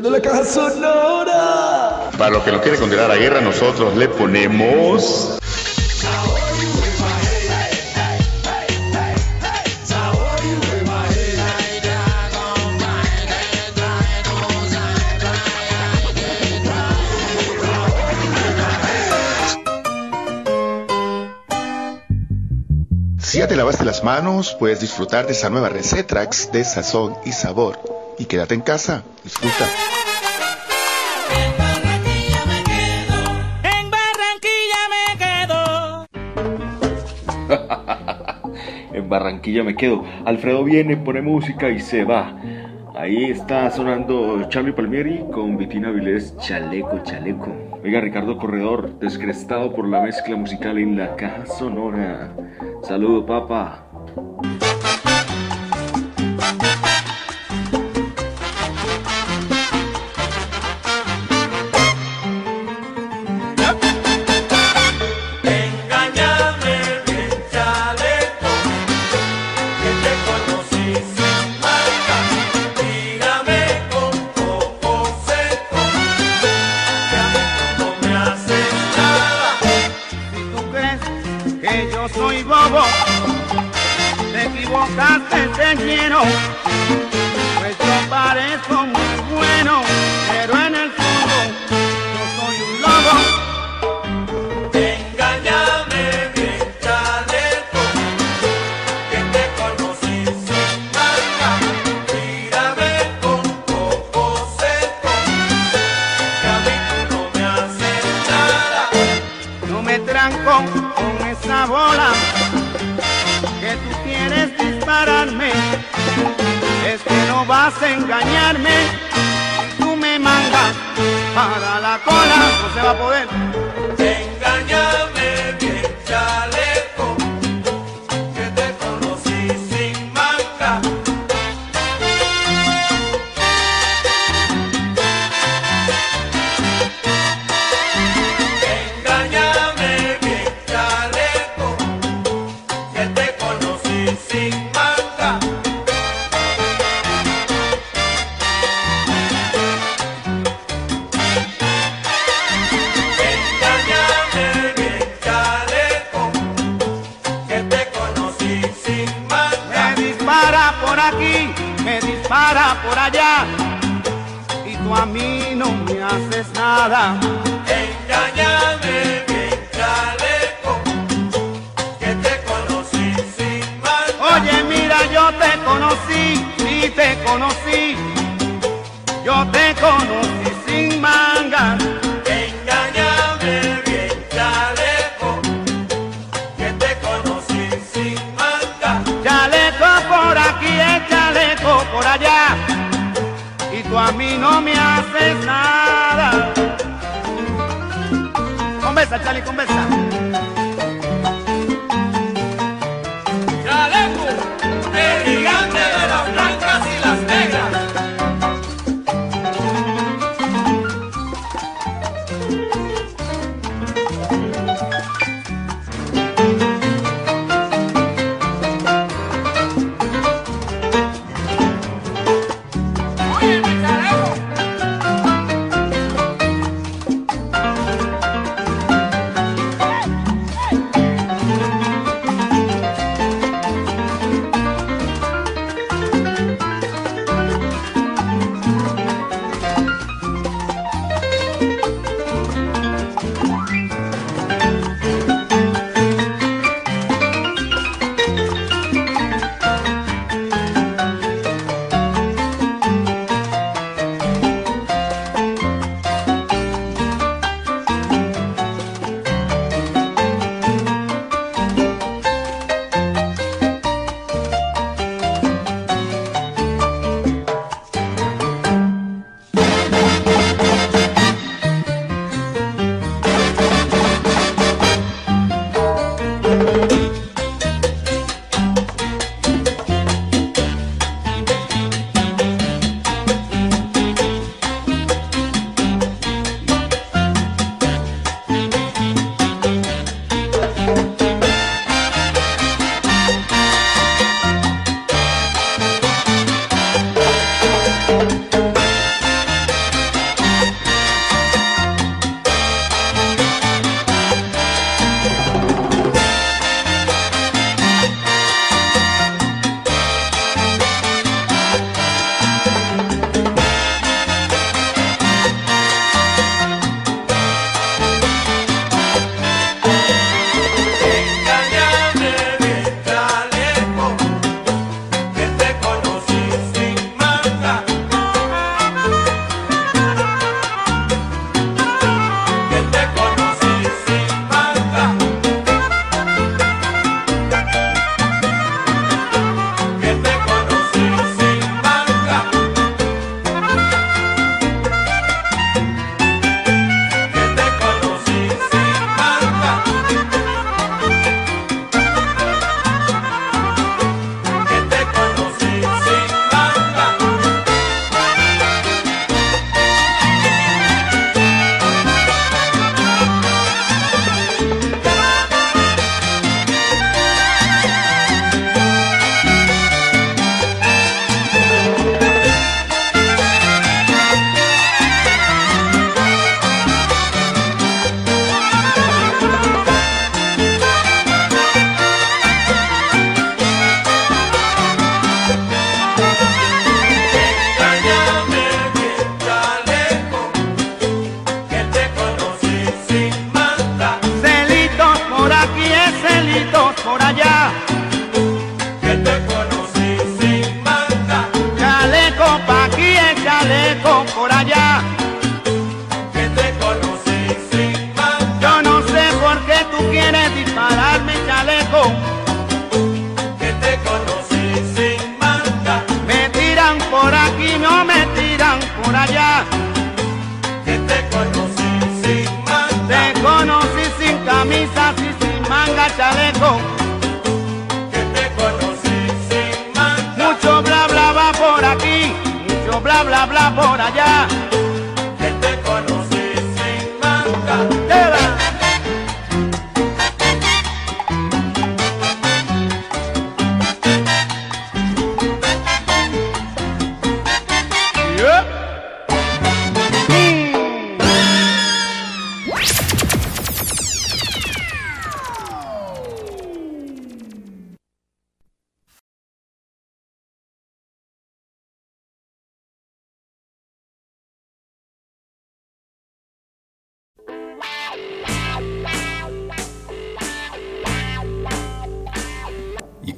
la 0.00 0.22
caja 0.22 0.44
sonora. 0.44 2.10
Para 2.16 2.30
los 2.30 2.42
que 2.42 2.52
nos 2.52 2.62
quieren 2.62 2.80
condenar 2.80 3.10
a 3.10 3.16
guerra, 3.16 3.40
nosotros 3.42 3.94
le 3.96 4.08
ponemos. 4.08 5.38
Si 23.18 23.38
ya 23.38 23.48
te 23.48 23.56
lavaste 23.56 23.84
las 23.84 24.04
manos, 24.04 24.56
puedes 24.58 24.80
disfrutar 24.80 25.26
de 25.26 25.32
esa 25.32 25.50
nueva 25.50 25.68
Recetrax 25.68 26.50
de 26.52 26.64
sazón 26.64 27.16
y 27.24 27.32
sabor 27.32 28.01
y 28.18 28.24
quédate 28.26 28.54
en 28.54 28.60
casa. 28.60 29.04
Disfruta. 29.22 29.68
En 31.24 31.50
Barranquilla 31.58 32.44
me 32.46 32.62
quedo. 32.64 33.26
en 33.62 33.90
Barranquilla 33.90 34.88
me 34.94 35.18
quedo. 35.18 36.06
En 38.92 39.08
Barranquilla 39.08 39.62
me 39.64 39.74
quedo. 39.74 40.04
Alfredo 40.24 40.64
viene, 40.64 40.96
pone 40.96 41.22
música 41.22 41.68
y 41.68 41.80
se 41.80 42.04
va. 42.04 42.36
Ahí 42.94 43.30
está 43.30 43.70
sonando 43.70 44.48
Charlie 44.48 44.72
Palmieri 44.72 45.24
con 45.32 45.56
Vitina 45.56 45.90
Vilés, 45.90 46.36
Chaleco, 46.36 47.00
Chaleco. 47.02 47.50
Oiga, 47.82 48.00
Ricardo 48.00 48.36
Corredor, 48.36 48.98
descrestado 49.00 49.72
por 49.72 49.88
la 49.88 50.02
mezcla 50.02 50.36
musical 50.36 50.78
en 50.78 50.96
la 50.96 51.16
caja 51.16 51.46
sonora. 51.46 52.32
Saludo, 52.82 53.26
papá. 53.26 53.86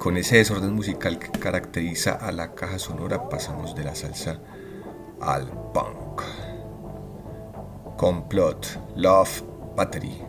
Con 0.04 0.18
ese 0.18 0.36
desorden 0.36 0.74
musical 0.74 1.18
que 1.18 1.30
caracteriza 1.30 2.12
a 2.12 2.30
la 2.30 2.54
caja 2.54 2.78
sonora 2.78 3.26
pasamos 3.30 3.74
de 3.74 3.84
la 3.84 3.94
salsa 3.94 4.38
al 5.18 5.46
punk. 5.72 6.20
Complot, 7.96 8.96
Love, 8.96 9.42
Battery. 9.74 10.20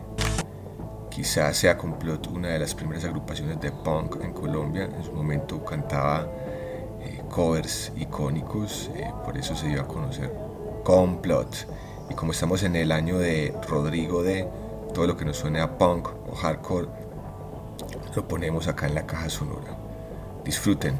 Quizás 1.10 1.58
sea 1.58 1.76
Complot 1.76 2.28
una 2.28 2.48
de 2.48 2.58
las 2.58 2.74
primeras 2.74 3.04
agrupaciones 3.04 3.60
de 3.60 3.70
punk 3.70 4.16
en 4.24 4.32
Colombia. 4.32 4.84
En 4.84 5.04
su 5.04 5.12
momento 5.12 5.62
cantaba 5.62 6.26
eh, 7.02 7.22
covers 7.28 7.92
icónicos, 7.96 8.90
eh, 8.94 9.12
por 9.26 9.36
eso 9.36 9.54
se 9.54 9.68
dio 9.68 9.82
a 9.82 9.86
conocer 9.86 10.32
Complot. 10.84 11.54
Y 12.08 12.14
como 12.14 12.32
estamos 12.32 12.62
en 12.62 12.76
el 12.76 12.90
año 12.90 13.18
de 13.18 13.54
Rodrigo 13.68 14.22
de 14.22 14.48
todo 14.94 15.06
lo 15.06 15.18
que 15.18 15.26
nos 15.26 15.36
suene 15.36 15.60
a 15.60 15.76
punk 15.76 16.08
o 16.30 16.34
hardcore, 16.34 16.88
lo 18.16 18.26
ponemos 18.26 18.66
acá 18.66 18.86
en 18.86 18.94
la 18.94 19.06
caja 19.06 19.28
sonora. 19.28 19.76
Disfruten. 20.42 20.98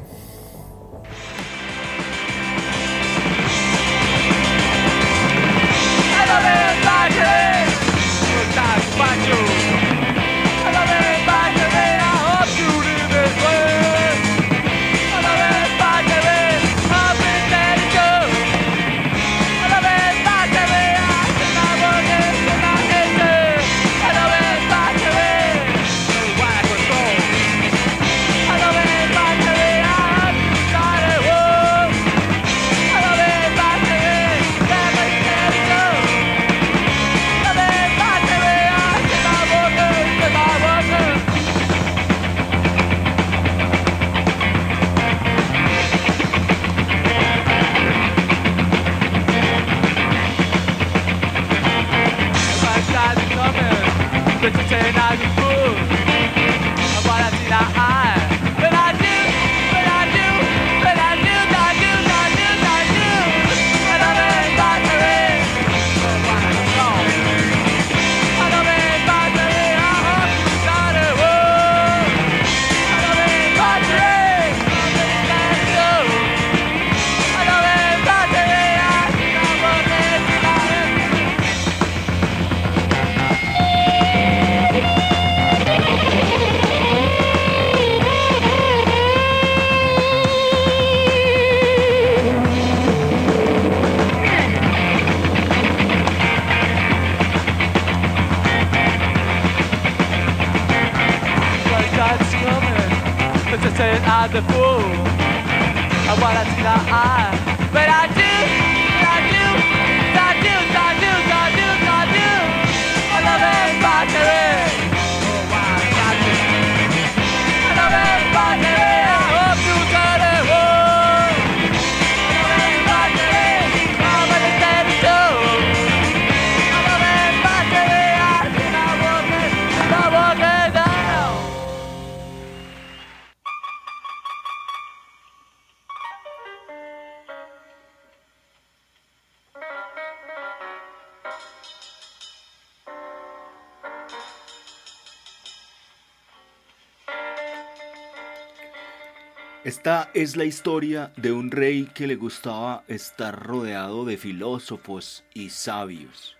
Esta 149.77 150.09
es 150.15 150.35
la 150.35 150.43
historia 150.43 151.13
de 151.17 151.31
un 151.31 151.51
rey 151.51 151.85
que 151.85 152.07
le 152.07 152.15
gustaba 152.15 152.83
estar 152.87 153.45
rodeado 153.45 154.05
de 154.05 154.17
filósofos 154.17 155.23
y 155.35 155.51
sabios. 155.51 156.35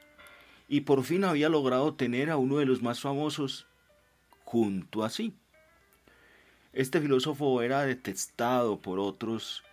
Y 0.68 0.82
por 0.82 1.04
fin 1.04 1.24
había 1.24 1.48
logrado 1.48 1.94
tener 1.94 2.32
a 2.32 2.38
uno 2.38 2.58
de 2.58 2.66
los 2.66 2.82
más 2.82 3.00
famosos 3.00 3.68
junto 4.44 5.04
a 5.04 5.12
sí. 5.12 5.36
Este 6.74 7.00
filósofo 7.00 7.62
era 7.62 7.86
detestado 7.86 8.82
por 8.82 8.98
otros 8.98 9.64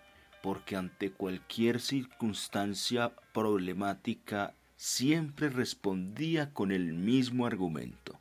porque 0.42 0.76
ante 0.76 1.10
cualquier 1.10 1.80
circunstancia 1.80 3.14
problemática 3.32 4.52
siempre 4.76 5.48
respondía 5.48 6.52
con 6.52 6.70
el 6.70 6.92
mismo 6.92 7.46
argumento. 7.46 8.20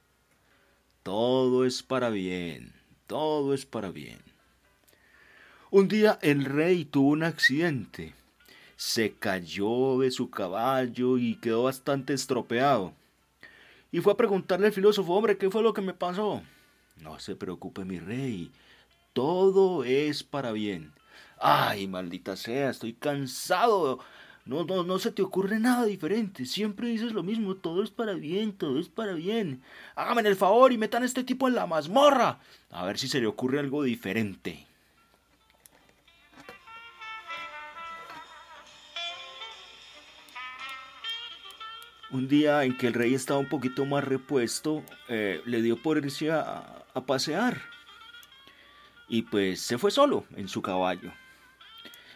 Todo 1.03 1.65
es 1.65 1.83
para 1.83 2.09
bien, 2.09 2.71
todo 3.07 3.53
es 3.53 3.65
para 3.65 3.91
bien. 3.91 4.32
Un 5.75 5.87
día 5.87 6.19
el 6.21 6.45
rey 6.45 6.85
tuvo 6.85 7.09
un 7.09 7.23
accidente. 7.23 8.13
Se 8.75 9.13
cayó 9.13 9.97
de 9.97 10.11
su 10.11 10.29
caballo 10.29 11.17
y 11.17 11.33
quedó 11.37 11.63
bastante 11.63 12.13
estropeado. 12.13 12.93
Y 13.91 13.99
fue 13.99 14.13
a 14.13 14.17
preguntarle 14.17 14.67
al 14.67 14.73
filósofo, 14.73 15.15
hombre, 15.15 15.35
¿qué 15.35 15.49
fue 15.49 15.63
lo 15.63 15.73
que 15.73 15.81
me 15.81 15.95
pasó? 15.95 16.43
No 17.01 17.17
se 17.17 17.35
preocupe, 17.35 17.85
mi 17.85 17.97
rey. 17.97 18.51
Todo 19.13 19.83
es 19.83 20.21
para 20.21 20.51
bien. 20.51 20.93
Ay, 21.39 21.87
maldita 21.87 22.35
sea, 22.35 22.69
estoy 22.69 22.93
cansado. 22.93 23.97
No, 24.45 24.65
no, 24.65 24.83
no 24.83 24.99
se 24.99 25.11
te 25.11 25.23
ocurre 25.23 25.59
nada 25.59 25.85
diferente. 25.85 26.45
Siempre 26.45 26.89
dices 26.89 27.13
lo 27.13 27.23
mismo. 27.23 27.55
Todo 27.55 27.81
es 27.81 27.89
para 27.89 28.13
bien, 28.13 28.53
todo 28.53 28.79
es 28.79 28.89
para 28.89 29.13
bien. 29.13 29.63
Hágame 29.95 30.21
el 30.21 30.35
favor 30.35 30.71
y 30.71 30.77
metan 30.77 31.01
a 31.01 31.07
este 31.07 31.23
tipo 31.23 31.47
en 31.47 31.55
la 31.55 31.65
mazmorra. 31.65 32.41
A 32.69 32.85
ver 32.85 32.99
si 32.99 33.07
se 33.07 33.19
le 33.19 33.25
ocurre 33.25 33.57
algo 33.57 33.81
diferente. 33.81 34.67
Un 42.13 42.27
día 42.27 42.63
en 42.63 42.77
que 42.77 42.85
el 42.85 42.93
rey 42.93 43.15
estaba 43.15 43.39
un 43.39 43.49
poquito 43.49 43.87
más 43.87 44.03
repuesto, 44.03 44.83
eh, 45.09 45.41
le 45.45 45.63
dio 45.63 45.81
por 45.81 45.97
irse 45.97 46.29
a, 46.29 46.85
a 46.93 47.05
pasear. 47.07 47.59
Y 49.09 49.23
pues 49.23 49.61
se 49.61 49.79
fue 49.79 49.89
solo 49.89 50.23
en 50.35 50.47
su 50.47 50.61
caballo. 50.61 51.11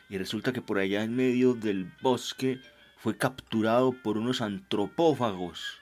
Y 0.07 0.19
resulta 0.19 0.53
que 0.53 0.61
por 0.61 0.77
allá 0.77 1.01
en 1.01 1.15
medio 1.15 1.55
del 1.55 1.91
bosque 2.03 2.61
fue 2.97 3.17
capturado 3.17 3.91
por 3.91 4.19
unos 4.19 4.41
antropófagos. 4.41 5.79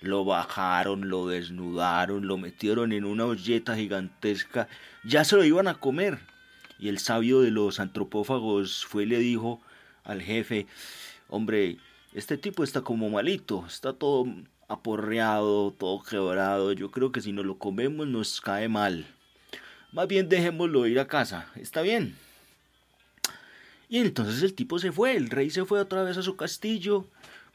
Lo 0.00 0.24
bajaron, 0.24 1.08
lo 1.08 1.28
desnudaron, 1.28 2.26
lo 2.26 2.38
metieron 2.38 2.90
en 2.90 3.04
una 3.04 3.24
olleta 3.24 3.76
gigantesca. 3.76 4.66
Ya 5.04 5.24
se 5.24 5.36
lo 5.36 5.44
iban 5.44 5.68
a 5.68 5.74
comer. 5.74 6.18
Y 6.80 6.88
el 6.88 6.98
sabio 6.98 7.40
de 7.40 7.52
los 7.52 7.78
antropófagos 7.78 8.84
fue 8.84 9.04
y 9.04 9.06
le 9.06 9.20
dijo 9.20 9.60
al 10.02 10.22
jefe, 10.22 10.66
hombre, 11.28 11.78
este 12.14 12.38
tipo 12.38 12.64
está 12.64 12.80
como 12.80 13.10
malito, 13.10 13.64
está 13.66 13.92
todo 13.92 14.26
aporreado, 14.68 15.72
todo 15.72 16.02
quebrado. 16.02 16.72
Yo 16.72 16.90
creo 16.90 17.12
que 17.12 17.20
si 17.20 17.32
nos 17.32 17.44
lo 17.44 17.58
comemos 17.58 18.06
nos 18.06 18.40
cae 18.40 18.68
mal. 18.68 19.06
Más 19.92 20.06
bien 20.06 20.28
dejémoslo 20.28 20.86
ir 20.86 21.00
a 21.00 21.08
casa, 21.08 21.48
¿está 21.56 21.82
bien? 21.82 22.16
Y 23.88 23.98
entonces 23.98 24.42
el 24.42 24.54
tipo 24.54 24.78
se 24.78 24.92
fue, 24.92 25.16
el 25.16 25.30
rey 25.30 25.48
se 25.50 25.64
fue 25.64 25.80
otra 25.80 26.02
vez 26.02 26.18
a 26.18 26.22
su 26.22 26.36
castillo, 26.36 27.06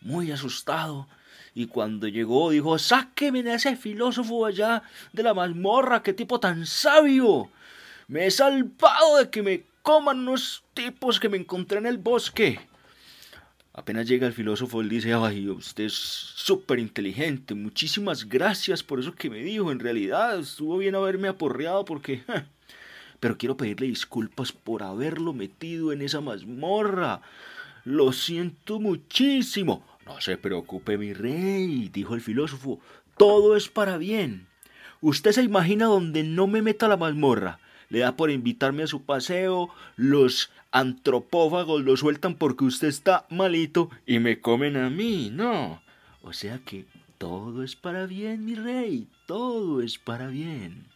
muy 0.02 0.32
asustado. 0.32 1.08
Y 1.54 1.68
cuando 1.68 2.08
llegó 2.08 2.50
dijo, 2.50 2.80
sáqueme 2.80 3.44
de 3.44 3.54
ese 3.54 3.76
filósofo 3.76 4.48
allá 4.48 4.82
de 5.12 5.22
la 5.22 5.36
mazmorra, 5.36 6.02
qué 6.02 6.14
tipo 6.14 6.40
tan 6.40 6.66
sabio. 6.66 7.50
Me 8.08 8.26
he 8.26 8.32
salvado 8.32 9.18
de 9.18 9.30
que 9.30 9.44
me 9.44 9.64
coman 9.84 10.20
unos 10.20 10.64
tipos 10.74 11.20
que 11.20 11.30
me 11.30 11.38
encontré 11.38 11.78
en 11.78 11.86
el 11.86 12.00
bosque. 12.00 12.60
Apenas 13.74 14.08
llega 14.08 14.28
el 14.28 14.34
filósofo, 14.34 14.82
él 14.82 14.90
dice, 14.90 15.14
ay, 15.14 15.50
usted 15.50 15.86
es 15.86 15.94
súper 15.94 16.78
inteligente, 16.78 17.56
muchísimas 17.56 18.30
gracias 18.30 18.84
por 18.84 19.00
eso 19.00 19.16
que 19.16 19.32
me 19.32 19.40
dijo, 19.40 19.72
en 19.72 19.80
realidad 19.80 20.40
estuvo 20.40 20.78
bien 20.78 20.94
haberme 20.94 21.28
aporreado 21.28 21.84
porque... 21.84 22.22
Pero 23.20 23.38
quiero 23.38 23.56
pedirle 23.56 23.88
disculpas 23.88 24.52
por 24.52 24.84
haberlo 24.84 25.32
metido 25.32 25.94
en 25.94 26.02
esa 26.02 26.20
mazmorra. 26.20 27.22
Lo 27.86 28.12
siento 28.12 28.82
muchísimo. 28.82 29.82
No 30.06 30.20
se 30.20 30.36
preocupe, 30.36 30.98
mi 30.98 31.14
rey, 31.14 31.88
dijo 31.88 32.16
el 32.16 32.22
filósofo. 32.22 32.82
Todo 33.16 33.56
es 33.56 33.70
para 33.70 33.98
bien. 33.98 34.48
Usted 35.00 35.32
se 35.32 35.42
imagina 35.42 35.86
donde 35.86 36.24
no 36.24 36.48
me 36.48 36.62
meta 36.62 36.90
la 36.90 36.98
mazmorra. 36.98 37.60
Le 37.94 38.00
da 38.00 38.16
por 38.16 38.32
invitarme 38.32 38.82
a 38.82 38.88
su 38.88 39.04
paseo, 39.04 39.70
los 39.98 40.50
antropófagos 40.72 41.84
lo 41.84 41.96
sueltan 41.96 42.34
porque 42.34 42.64
usted 42.64 42.88
está 42.88 43.28
malito 43.30 43.92
y 44.08 44.18
me 44.18 44.42
comen 44.42 44.78
a 44.78 44.90
mí, 44.90 45.30
¿no? 45.32 45.80
O 46.24 46.34
sea 46.34 46.58
que 46.66 46.88
todo 47.20 47.62
es 47.62 47.76
para 47.76 48.08
bien, 48.08 48.46
mi 48.46 48.56
rey, 48.56 49.08
todo 49.28 49.84
es 49.84 50.00
para 50.00 50.26
bien. 50.26 50.88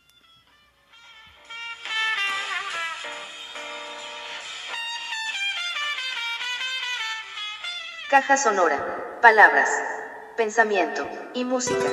Caja 8.10 8.38
sonora, 8.38 9.20
palabras, 9.22 9.70
pensamiento 10.36 11.08
y 11.36 11.46
música. 11.46 11.86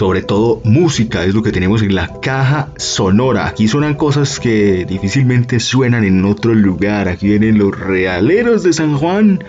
Sobre 0.00 0.22
todo 0.22 0.62
música 0.64 1.24
es 1.26 1.34
lo 1.34 1.42
que 1.42 1.52
tenemos 1.52 1.82
en 1.82 1.94
la 1.94 2.20
caja 2.22 2.70
sonora. 2.78 3.46
Aquí 3.46 3.68
suenan 3.68 3.96
cosas 3.96 4.40
que 4.40 4.86
difícilmente 4.86 5.60
suenan 5.60 6.04
en 6.04 6.24
otro 6.24 6.54
lugar. 6.54 7.06
Aquí 7.06 7.28
vienen 7.28 7.58
los 7.58 7.78
realeros 7.78 8.62
de 8.62 8.72
San 8.72 8.96
Juan. 8.96 9.44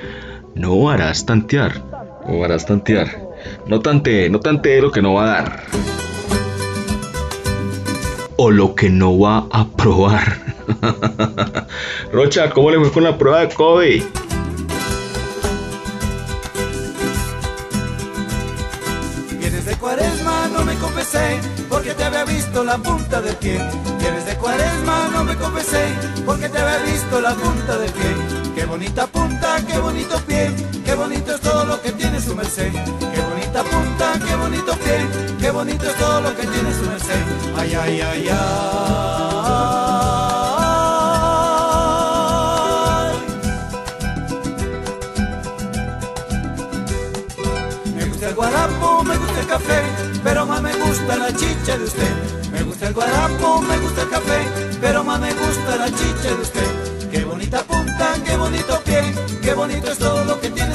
No 0.54 0.90
harás 0.90 1.26
tantear. 1.26 1.82
O 2.28 2.44
harás 2.44 2.66
tantear. 2.66 3.30
No 3.66 3.80
tante, 3.80 4.30
no 4.30 4.42
tante 4.42 4.82
lo 4.82 4.92
que 4.92 5.02
no 5.02 5.14
va 5.14 5.24
a 5.24 5.28
dar. 5.28 5.64
O 8.36 8.52
lo 8.52 8.76
que 8.76 8.90
no 8.90 9.18
va 9.18 9.48
a 9.52 9.70
probar. 9.70 10.38
Rocha, 12.12 12.50
¿cómo 12.50 12.72
le 12.72 12.80
fue 12.80 12.92
con 12.92 13.06
la 13.06 13.18
prueba 13.18 13.40
de 13.40 13.56
COVID? 13.56 14.04
La 22.64 22.78
punta 22.78 23.22
del 23.22 23.36
pie. 23.36 23.60
Vienes 24.00 24.26
de 24.26 24.36
cuaresma, 24.36 25.10
no 25.14 25.24
me 25.24 25.36
confesé, 25.36 25.94
porque 26.26 26.50
te 26.50 26.58
había 26.60 26.80
visto 26.92 27.22
la 27.22 27.34
punta 27.34 27.78
del 27.78 27.92
pie. 27.92 28.16
Qué 28.56 28.66
bonita 28.66 29.08
punta, 29.08 29.58
qué 29.68 29.78
bonito 29.80 30.20
pie, 30.28 30.52
qué 30.86 30.96
bonito 30.96 31.36
es 31.36 31.42
todo 31.42 31.66
lo 31.66 31.82
que 31.82 31.92
tiene 31.92 32.22
su 32.22 32.36
merced. 32.36 32.72
Qué 32.72 33.22
bonita 33.22 33.64
punta, 33.64 34.14
qué 34.26 34.36
bonito 34.36 34.76
pie, 34.78 35.08
qué 35.40 35.52
bonito 35.52 35.86
es 35.90 35.96
todo 35.96 36.22
lo 36.22 36.36
que 36.36 36.48
tiene 36.48 36.74
su 36.74 36.84
merced. 36.84 37.24
Ay, 37.58 37.74
ay, 37.74 38.02
ay, 38.02 38.30
ay. 38.30 39.32
Guarapo, 48.34 49.04
me 49.04 49.18
gusta 49.18 49.40
el 49.42 49.48
café, 49.48 49.82
pero 50.24 50.46
más 50.46 50.62
me 50.62 50.74
gusta 50.74 51.16
la 51.18 51.28
chicha 51.36 51.78
de 51.78 51.84
usted. 51.84 52.11
El 52.92 52.96
guarapo, 52.96 53.62
me 53.62 53.78
gusta 53.78 54.02
el 54.02 54.10
café, 54.10 54.42
pero 54.82 55.02
más 55.02 55.18
me 55.22 55.34
gusta 55.34 55.78
la 55.78 55.86
chicha 55.86 56.36
de 56.36 56.42
usted. 56.42 57.10
Qué 57.10 57.24
bonita 57.24 57.64
punta, 57.64 58.16
qué 58.26 58.36
bonito 58.36 58.82
pie, 58.84 59.16
qué 59.42 59.54
bonito 59.54 59.94
es 59.94 59.98
todo 59.98 60.26
lo 60.26 60.42
que 60.42 60.50
tiene 60.50 60.71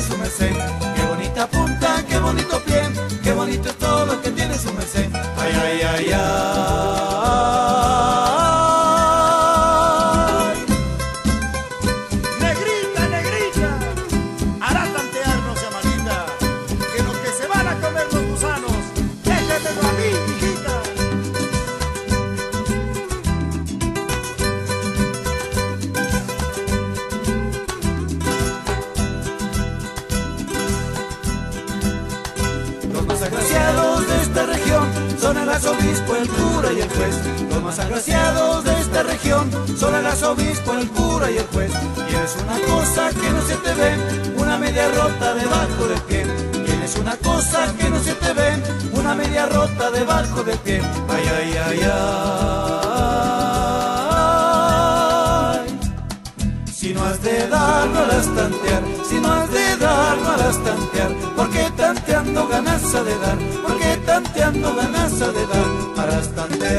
tanteando 64.56 64.74
ganas 64.74 65.20
a 65.20 65.32
de 65.32 65.46
dar. 65.46 65.70
Harás 65.96 66.28
tantear. 66.34 66.76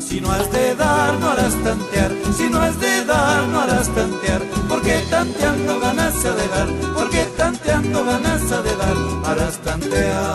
Si 0.00 0.20
no 0.20 0.30
has 0.30 0.50
de 0.52 0.74
dar, 0.74 1.14
no 1.14 1.28
harás 1.30 1.54
tantear. 1.62 2.12
Si 2.36 2.48
no 2.48 2.60
has 2.60 2.80
de 2.80 3.04
dar, 3.04 3.48
no 3.48 3.60
harás 3.60 3.88
tantear. 3.88 4.42
Porque 4.68 5.02
tanteando 5.10 5.80
ganas 5.80 6.22
de 6.22 6.48
dar. 6.48 6.68
Porque 6.94 7.24
tanteando 7.36 8.04
ganas 8.04 8.50
de 8.50 8.76
dar. 8.76 8.96
Harás 9.24 9.58
tantear. 9.58 10.29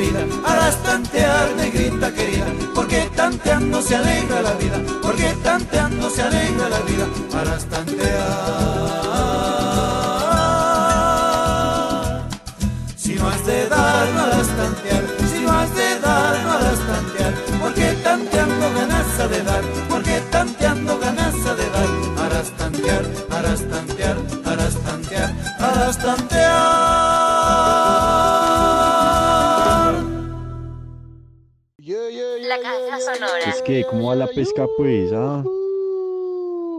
Querida, 0.00 0.24
harás 0.44 0.76
tantear, 0.82 1.54
negrita 1.56 2.12
querida, 2.12 2.46
porque 2.74 3.10
tanteando 3.14 3.82
se 3.82 3.96
alegra 3.96 4.42
la 4.42 4.52
vida, 4.52 4.78
porque 5.02 5.34
tanteando 5.42 6.08
se 6.10 6.22
alegra 6.22 6.68
la 6.68 6.80
vida, 6.80 7.06
harás 7.34 7.64
tantear. 7.66 8.30
Si 12.96 13.14
no 13.14 13.28
has 13.28 13.44
de 13.44 13.68
dar, 13.68 14.08
no 14.14 14.20
harás 14.20 14.48
tantear, 14.60 15.04
si 15.32 15.40
no 15.44 15.52
has 15.52 15.74
de 15.74 16.00
dar, 16.00 16.42
no 16.44 16.52
harás 16.52 16.80
tantear, 16.90 17.34
porque 17.60 17.86
tanteando 18.02 18.66
ganas 18.74 19.30
de 19.30 19.42
dar, 19.42 19.62
porque 19.88 20.22
tanteando 20.30 20.98
ganas 20.98 21.34
de 21.34 21.66
dar, 21.76 21.90
harás 22.24 22.50
tantear, 22.56 23.04
harás 23.30 23.60
tantear, 23.68 24.16
harás 24.46 24.74
tantear, 24.86 25.30
harás 25.58 25.98
tantear. 25.98 26.39
Que, 33.70 33.84
¿cómo 33.88 34.08
va 34.08 34.14
la 34.16 34.26
pesca 34.26 34.66
pues? 34.76 35.12
Ah? 35.12 35.42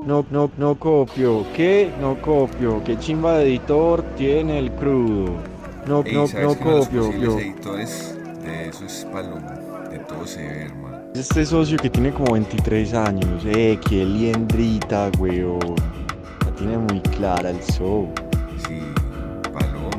No, 0.06 0.26
no, 0.32 0.50
no 0.58 0.76
copio. 0.80 1.46
¿Qué? 1.56 1.92
No 2.02 2.20
copio. 2.22 2.84
¿Qué 2.84 2.98
chimba 2.98 3.38
de 3.38 3.46
editor 3.46 4.04
tiene 4.18 4.60
el 4.60 4.72
crudo? 4.72 5.36
No, 5.88 6.04
Ey, 6.04 6.14
no, 6.14 6.28
¿sabes 6.28 6.48
no 6.48 6.56
que 6.56 6.64
uno 6.64 6.72
de 6.72 6.78
los 6.78 6.88
copio. 6.88 7.12
yo. 7.22 7.40
editores 7.40 8.18
de 8.44 8.70
eso 8.70 8.86
es 8.86 9.08
Palomo, 9.12 9.48
de 9.90 10.00
todo 10.00 10.26
se 10.26 10.42
ve, 10.42 10.62
hermano. 10.66 10.98
Este 11.14 11.46
socio 11.46 11.78
que 11.78 11.90
tiene 11.90 12.12
como 12.12 12.34
23 12.34 12.94
años. 12.94 13.44
Eh, 13.46 13.80
qué 13.88 14.04
liendrita, 14.06 15.10
weón. 15.20 15.60
La 16.46 16.52
tiene 16.56 16.78
muy 16.78 17.00
clara 17.02 17.52
el 17.52 17.60
show. 17.62 18.10
Sí, 18.68 18.80
Palomo, 19.54 19.90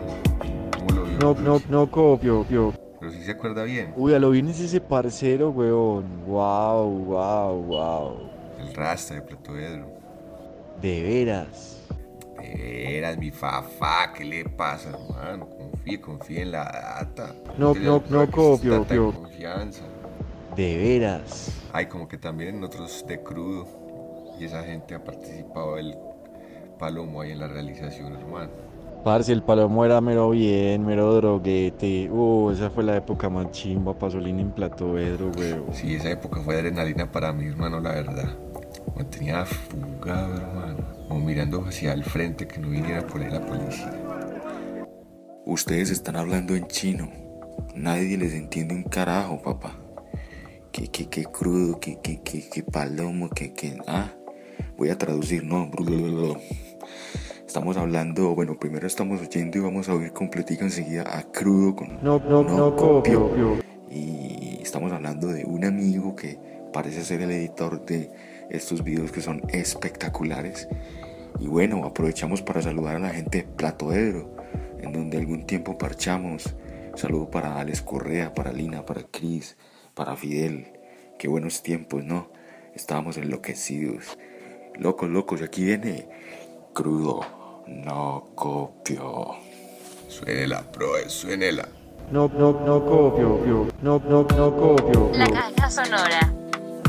¿cómo 0.78 1.00
lo 1.00 1.04
vio? 1.04 1.18
No, 1.20 1.34
no, 1.40 1.62
no 1.68 1.90
copio, 1.90 2.44
yo. 2.50 2.72
Si 3.12 3.22
se 3.24 3.32
acuerda 3.32 3.62
bien, 3.64 3.92
Uy, 3.96 4.14
a 4.14 4.18
lo 4.18 4.30
bien 4.30 4.48
es 4.48 4.60
ese 4.60 4.80
parcero, 4.80 5.50
weón. 5.50 6.04
Wow, 6.26 6.88
wow, 7.04 7.62
wow. 7.62 8.16
el 8.58 8.74
rasta 8.74 9.14
de 9.14 9.22
Plato 9.22 9.56
Edro. 9.58 9.86
De 10.80 11.02
veras. 11.02 11.80
De 12.40 12.56
veras, 12.56 13.18
mi 13.18 13.30
fafa, 13.30 14.12
¿qué 14.14 14.24
le 14.24 14.44
pasa, 14.44 14.90
hermano? 14.90 15.48
Confíe, 15.48 16.00
confíe 16.00 16.42
en 16.42 16.52
la 16.52 16.64
data. 16.64 17.34
No, 17.58 17.74
no, 17.74 18.02
no 18.08 18.26
que 18.26 18.32
copio, 18.32 18.72
tanta 18.72 18.94
pio. 18.94 19.12
confianza. 19.12 19.82
De 20.56 20.76
veras. 20.76 21.52
Ay, 21.72 21.86
como 21.86 22.08
que 22.08 22.18
también 22.18 22.56
en 22.56 22.64
otros 22.64 23.04
de 23.06 23.22
crudo. 23.22 23.66
Y 24.40 24.44
esa 24.44 24.64
gente 24.64 24.94
ha 24.94 25.04
participado 25.04 25.76
del 25.76 25.96
palomo 26.78 27.20
ahí 27.20 27.32
en 27.32 27.38
la 27.38 27.48
realización, 27.48 28.14
hermano. 28.16 28.50
Parce, 29.04 29.32
el 29.32 29.42
palomo 29.42 29.84
era 29.84 30.00
mero 30.00 30.30
bien, 30.30 30.86
mero 30.86 31.12
droguete. 31.14 32.08
Uh, 32.08 32.50
esa 32.52 32.70
fue 32.70 32.84
la 32.84 32.96
época 32.96 33.28
más 33.28 33.50
chimba, 33.50 33.98
Pasolini 33.98 34.42
en 34.42 34.52
plato 34.52 34.92
vedro, 34.92 35.32
huevo. 35.36 35.66
Sí, 35.72 35.94
esa 35.94 36.10
época 36.10 36.40
fue 36.42 36.54
adrenalina 36.54 37.10
para 37.10 37.32
mí, 37.32 37.46
hermano, 37.46 37.80
la 37.80 37.92
verdad. 37.92 38.38
Me 38.96 39.02
tenía 39.04 39.44
fugado, 39.44 40.36
hermano. 40.36 40.76
O 41.08 41.16
mirando 41.16 41.64
hacia 41.64 41.92
el 41.94 42.04
frente 42.04 42.46
que 42.46 42.60
no 42.60 42.70
viniera 42.70 43.04
por 43.04 43.20
ahí 43.20 43.30
la 43.30 43.44
policía. 43.44 43.92
Ustedes 45.46 45.90
están 45.90 46.14
hablando 46.14 46.54
en 46.54 46.68
chino. 46.68 47.10
Nadie 47.74 48.16
les 48.16 48.34
entiende 48.34 48.74
un 48.74 48.84
carajo, 48.84 49.42
papá. 49.42 49.76
Que, 50.70 50.86
que, 50.86 51.08
que 51.08 51.24
crudo, 51.24 51.80
que, 51.80 51.98
que, 52.00 52.22
que, 52.22 52.48
que 52.48 52.62
palomo, 52.62 53.28
que, 53.30 53.52
que. 53.52 53.78
Ah, 53.88 54.12
voy 54.78 54.90
a 54.90 54.96
traducir, 54.96 55.42
no. 55.42 55.68
Estamos 57.52 57.76
hablando, 57.76 58.34
bueno, 58.34 58.58
primero 58.58 58.86
estamos 58.86 59.20
oyendo 59.20 59.58
y 59.58 59.60
vamos 59.60 59.86
a 59.90 59.94
oír 59.94 60.14
completica 60.14 60.64
enseguida 60.64 61.04
a 61.18 61.22
crudo 61.24 61.76
con. 61.76 62.02
No, 62.02 62.18
no, 62.18 62.42
no 62.42 62.74
copio, 62.74 63.30
pio. 63.30 63.58
Y 63.90 64.58
estamos 64.62 64.90
hablando 64.90 65.26
de 65.26 65.44
un 65.44 65.66
amigo 65.66 66.16
que 66.16 66.38
parece 66.72 67.04
ser 67.04 67.20
el 67.20 67.30
editor 67.30 67.84
de 67.84 68.10
estos 68.48 68.82
videos 68.82 69.12
que 69.12 69.20
son 69.20 69.42
espectaculares. 69.50 70.66
Y 71.40 71.46
bueno, 71.46 71.84
aprovechamos 71.84 72.40
para 72.40 72.62
saludar 72.62 72.96
a 72.96 73.00
la 73.00 73.10
gente 73.10 73.42
de 73.42 73.44
Plato 73.44 73.92
Ebro, 73.92 74.34
en 74.80 74.94
donde 74.94 75.18
algún 75.18 75.44
tiempo 75.44 75.76
parchamos. 75.76 76.56
Saludo 76.94 77.30
para 77.30 77.60
Alex 77.60 77.82
Correa, 77.82 78.32
para 78.32 78.50
Lina, 78.50 78.86
para 78.86 79.02
Chris, 79.02 79.58
para 79.92 80.16
Fidel. 80.16 80.72
Qué 81.18 81.28
buenos 81.28 81.62
tiempos, 81.62 82.02
¿no? 82.02 82.30
Estábamos 82.74 83.18
enloquecidos. 83.18 84.16
Locos, 84.78 85.10
locos. 85.10 85.42
Y 85.42 85.44
aquí 85.44 85.64
viene 85.64 86.08
crudo. 86.72 87.41
No 87.72 88.32
copio. 88.34 89.36
Suénela, 90.06 90.62
pro, 90.62 91.08
suénela. 91.08 91.66
No, 92.10 92.28
no, 92.28 92.52
no 92.52 92.84
copio, 92.84 93.38
pio. 93.42 93.68
No, 93.80 93.98
no, 93.98 94.26
no 94.36 94.56
copio, 94.56 95.10
La 95.14 95.26
caja 95.26 95.70
sonora. 95.70 96.32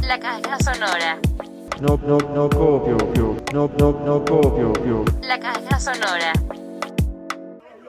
La 0.01 0.19
caja 0.19 0.57
sonora. 0.59 1.19
No, 1.79 1.97
no, 2.05 2.17
no 2.17 2.49
copio, 2.49 2.97
pio. 3.13 3.38
No, 3.53 3.71
no, 3.79 3.91
no 4.05 4.25
copio, 4.25 4.73
pio. 4.73 5.05
La 5.21 5.39
caja 5.39 5.79
sonora. 5.79 6.34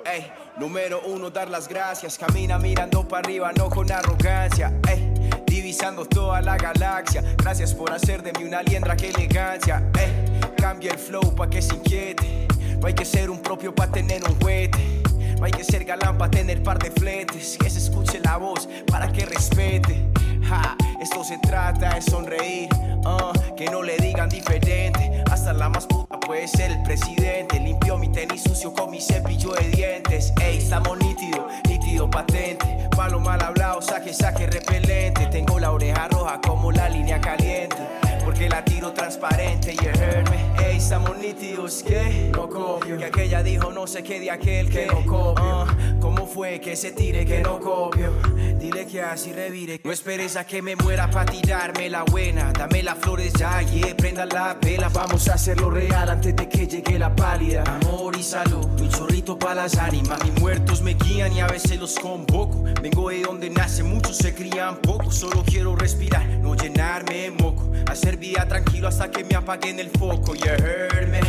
Ey, 0.06 0.30
número 0.56 1.00
uno, 1.06 1.30
dar 1.30 1.50
las 1.50 1.66
gracias. 1.66 2.16
Camina 2.16 2.58
mirando 2.58 3.06
para 3.08 3.26
arriba, 3.26 3.50
no 3.52 3.68
con 3.68 3.90
arrogancia. 3.90 4.72
Ey, 4.88 5.12
divisando 5.46 6.06
toda 6.06 6.40
la 6.40 6.56
galaxia. 6.56 7.24
Gracias 7.38 7.74
por 7.74 7.92
hacer 7.92 8.22
de 8.22 8.32
mí 8.38 8.44
una 8.44 8.62
liendra, 8.62 8.94
que 8.94 9.10
elegancia. 9.10 9.82
Ey, 9.98 10.40
cambia 10.56 10.92
el 10.92 10.98
flow 10.98 11.34
pa' 11.34 11.50
que 11.50 11.60
se 11.60 11.74
inquiete. 11.74 12.46
No 12.84 12.88
hay 12.88 12.94
que 12.94 13.06
ser 13.06 13.30
un 13.30 13.38
propio 13.38 13.74
pa' 13.74 13.86
tener 13.86 14.22
un 14.24 14.38
juguete. 14.38 15.02
No 15.38 15.46
hay 15.46 15.52
que 15.52 15.64
ser 15.64 15.86
galán 15.86 16.18
pa' 16.18 16.30
tener 16.30 16.62
par 16.62 16.78
de 16.78 16.90
fletes. 16.90 17.56
Que 17.58 17.70
se 17.70 17.78
escuche 17.78 18.20
la 18.20 18.36
voz 18.36 18.68
para 18.88 19.10
que 19.10 19.24
respete. 19.24 20.06
Esto 21.00 21.24
se 21.24 21.38
trata 21.38 21.94
de 21.94 22.02
sonreír. 22.02 22.68
ah, 23.06 23.32
que 23.56 23.70
no 23.70 23.82
le 23.82 23.96
digan 23.96 24.28
diferente. 24.28 25.24
Hasta 25.30 25.54
la 25.54 25.70
más 25.70 25.86
puta 25.86 26.20
puede 26.20 26.46
ser 26.46 26.72
el 26.72 26.82
presidente. 26.82 27.58
Limpió 27.58 27.96
mi 27.96 28.12
tenis 28.12 28.42
sucio 28.42 28.74
con 28.74 28.90
mi 28.90 29.00
cepillo 29.00 29.54
de 29.54 29.66
dientes. 29.70 30.34
Ey, 30.42 30.58
estamos 30.58 30.98
nítido, 30.98 31.48
nítido 31.66 32.10
patente. 32.10 32.90
Palo 32.94 33.18
mal 33.18 33.42
hablado, 33.42 33.80
saque, 33.80 34.12
saque 34.12 34.46
repelente. 34.46 35.24
Tengo 35.28 35.58
la 35.58 35.72
oreja 35.72 36.06
roja 36.08 36.38
como 36.42 36.70
la 36.70 36.90
línea 36.90 37.18
caliente. 37.18 37.63
Transparente, 38.92 39.74
you 39.74 39.88
heard 39.88 40.28
me. 40.30 40.64
Ey, 40.64 40.76
estamos 40.76 41.16
nítidos, 41.18 41.82
que 41.82 42.30
no 42.32 42.48
copio. 42.48 42.98
Que 42.98 43.06
aquella 43.06 43.42
dijo 43.42 43.72
no 43.72 43.86
sé 43.86 44.02
qué 44.02 44.20
de 44.20 44.30
aquel 44.30 44.68
que 44.68 44.86
no 44.86 45.04
copio. 45.06 45.66
¿Cómo 46.00 46.26
fue 46.26 46.60
que 46.60 46.76
se 46.76 46.92
tire 46.92 47.24
que 47.24 47.40
no 47.40 47.58
copio? 47.58 48.12
Dile 48.58 48.86
que 48.86 49.00
así 49.00 49.32
revire. 49.32 49.80
No 49.84 49.90
esperes 49.90 50.36
a 50.36 50.44
que 50.44 50.60
me 50.62 50.76
muera 50.76 51.10
pa' 51.10 51.24
tirarme 51.24 51.88
la 51.88 52.02
buena. 52.02 52.52
Dame 52.52 52.82
las 52.82 52.98
flores 52.98 53.32
ya, 53.32 53.62
yeah, 53.62 53.96
prenda 53.96 54.26
la 54.26 54.54
vela. 54.60 54.88
Vamos 54.90 55.28
a 55.28 55.34
hacerlo 55.34 55.70
real 55.70 56.10
antes 56.10 56.36
de 56.36 56.48
que 56.48 56.66
llegue 56.66 56.98
la 56.98 57.14
pálida. 57.14 57.62
Amor 57.66 58.16
y 58.16 58.22
salud, 58.22 58.64
un 58.80 58.88
chorrito 58.90 59.38
pa' 59.38 59.54
las 59.54 59.76
ánimas. 59.76 60.22
Mis 60.24 60.40
muertos 60.40 60.82
me 60.82 60.94
guían 60.94 61.32
y 61.32 61.40
a 61.40 61.46
veces 61.46 61.78
los 61.78 61.98
convoco. 61.98 62.64
Vengo 62.82 63.08
de 63.08 63.22
donde 63.22 63.50
nace, 63.50 63.82
muchos 63.82 64.16
se 64.18 64.34
crían 64.34 64.76
poco. 64.76 65.10
Solo 65.10 65.42
quiero 65.44 65.74
respirar, 65.74 66.26
no 66.26 66.54
llenarme 66.54 67.14
de 67.22 67.30
moco. 67.30 67.70
Hacer 67.86 68.16
vida 68.16 68.46
tranquilo 68.74 68.88
hasta 68.88 69.10
que 69.10 69.24
me 69.24 69.36
apaguen 69.36 69.78
el 69.78 69.90
foco. 69.90 70.34
You 70.34 70.46
heard 70.46 71.08
me. 71.08 71.20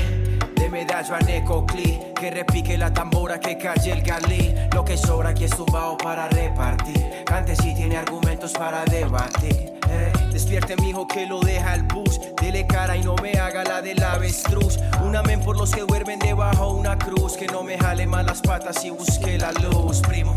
De 0.56 0.70
medallo 0.70 1.16
a 1.16 1.20
Necoclí, 1.20 2.00
que 2.20 2.32
repique 2.32 2.78
la 2.78 2.91
tambora, 2.91 3.39
que 3.39 3.58
calle 3.58 3.91
el 3.91 4.02
galí. 4.02 4.54
Lo 4.74 4.84
que 4.84 4.98
sobra 4.98 5.30
aquí 5.30 5.43
es 5.43 5.52
tumbado 5.52 5.98
para 5.98 6.28
repartir. 6.30 7.24
Cante 7.26 7.56
si 7.56 7.76
tiene 7.76 7.98
argumentos 7.98 8.54
para 8.54 8.84
debatir. 8.86 9.74
Eh, 9.89 10.12
despierte 10.32 10.76
mi 10.78 10.89
hijo 10.89 11.08
que 11.08 11.28
lo 11.28 11.39
deja 11.41 11.76
el 11.76 11.84
bus. 11.84 12.20
Dele 12.41 12.66
cara 12.66 12.98
y 12.98 13.04
no 13.04 13.16
me 13.18 13.34
haga 13.34 13.64
la 13.64 13.82
del 13.82 14.02
avestruz. 14.02 14.80
Un 15.04 15.16
amén 15.16 15.41
por 15.41 15.58
los 15.58 15.72
que 15.72 15.82
duermen 15.82 16.20
debajo 16.20 16.72
una 16.72 16.98
cruz. 16.98 17.38
Que 17.38 17.46
no 17.48 17.64
me 17.64 17.78
jale 17.78 18.08
más 18.08 18.26
las 18.26 18.41
patas 18.41 18.84
y 18.86 18.89
busque 18.89 19.38
la 19.38 19.52
luz, 19.52 20.02
primo. 20.02 20.34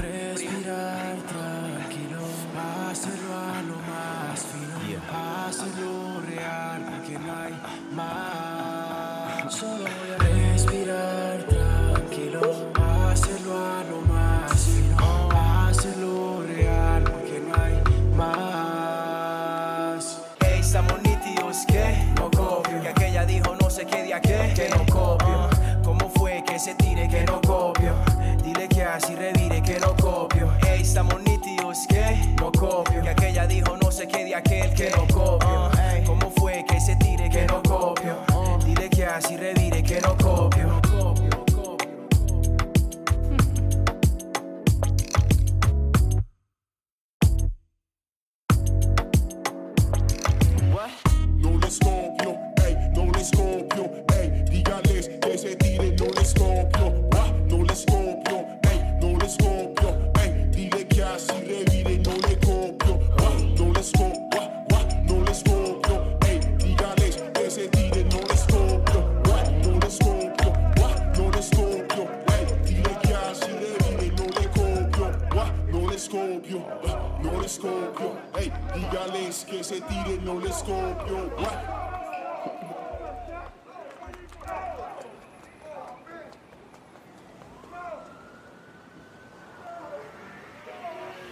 Se 26.69 26.75
tire 26.75 27.09
que 27.09 27.25
no 27.25 27.41
copio? 27.41 27.95
Dile 28.43 28.69
que 28.69 28.83
así 28.83 29.15
revire 29.15 29.63
que 29.63 29.79
no 29.81 29.95
copio. 29.97 30.53
Ey, 30.67 30.83
estamos 30.83 31.23
nítidos, 31.23 31.87
que 31.89 32.35
no 32.41 32.53
copio. 32.53 33.03
Que 33.03 33.09
aquella 33.11 33.47
dijo 33.47 33.77
no 33.77 33.91
sé 33.91 34.07
qué 34.07 34.25
de 34.25 34.35
aquel 34.35 34.75
que 34.75 34.91
no 34.91 35.07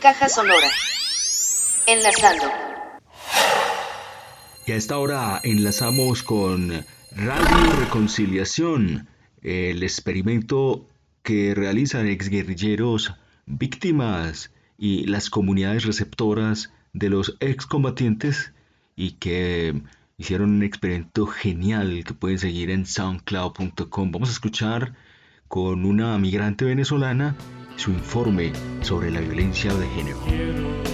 Caja 0.00 0.28
sonora. 0.30 0.68
Enlazando. 1.86 2.46
Y 4.66 4.72
a 4.72 4.76
esta 4.76 4.96
hora 4.96 5.40
enlazamos 5.42 6.22
con 6.22 6.86
Radio 7.10 7.72
Reconciliación, 7.80 9.08
el 9.42 9.82
experimento 9.82 10.86
que 11.22 11.54
realizan 11.54 12.06
exguerrilleros, 12.06 13.12
víctimas 13.44 14.50
y 14.78 15.04
las 15.04 15.28
comunidades 15.28 15.84
receptoras 15.84 16.72
de 16.94 17.10
los 17.10 17.36
excombatientes 17.40 18.54
y 18.96 19.12
que 19.12 19.82
hicieron 20.18 20.50
un 20.50 20.62
experimento 20.62 21.26
genial 21.26 22.02
que 22.04 22.14
pueden 22.14 22.38
seguir 22.38 22.70
en 22.70 22.86
soundcloud.com. 22.86 24.10
Vamos 24.10 24.30
a 24.30 24.32
escuchar 24.32 24.94
con 25.48 25.84
una 25.84 26.18
migrante 26.18 26.64
venezolana 26.64 27.36
su 27.76 27.90
informe 27.92 28.52
sobre 28.80 29.10
la 29.10 29.20
violencia 29.20 29.72
de 29.74 29.86
género. 29.88 30.85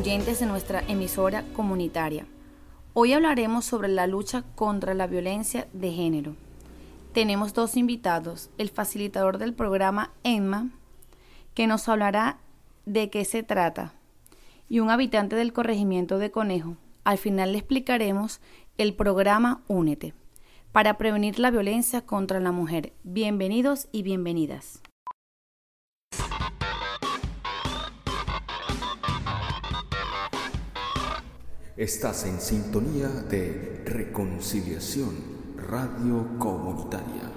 Oyentes 0.00 0.40
de 0.40 0.46
nuestra 0.46 0.82
emisora 0.88 1.44
comunitaria. 1.52 2.24
Hoy 2.94 3.12
hablaremos 3.12 3.66
sobre 3.66 3.88
la 3.88 4.06
lucha 4.06 4.44
contra 4.54 4.94
la 4.94 5.06
violencia 5.06 5.68
de 5.74 5.92
género. 5.92 6.36
Tenemos 7.12 7.52
dos 7.52 7.76
invitados, 7.76 8.48
el 8.56 8.70
facilitador 8.70 9.36
del 9.36 9.52
programa 9.52 10.10
Emma, 10.24 10.70
que 11.52 11.66
nos 11.66 11.86
hablará 11.86 12.38
de 12.86 13.10
qué 13.10 13.26
se 13.26 13.42
trata, 13.42 13.92
y 14.70 14.80
un 14.80 14.88
habitante 14.88 15.36
del 15.36 15.52
corregimiento 15.52 16.18
de 16.18 16.30
Conejo. 16.30 16.78
Al 17.04 17.18
final 17.18 17.52
le 17.52 17.58
explicaremos 17.58 18.40
el 18.78 18.94
programa 18.94 19.60
Únete, 19.68 20.14
para 20.72 20.96
prevenir 20.96 21.38
la 21.38 21.50
violencia 21.50 22.06
contra 22.06 22.40
la 22.40 22.52
mujer. 22.52 22.94
Bienvenidos 23.04 23.86
y 23.92 24.02
bienvenidas. 24.02 24.80
Estás 31.80 32.24
en 32.24 32.38
sintonía 32.42 33.08
de 33.08 33.82
Reconciliación 33.86 35.56
Radio 35.56 36.38
Comunitaria. 36.38 37.32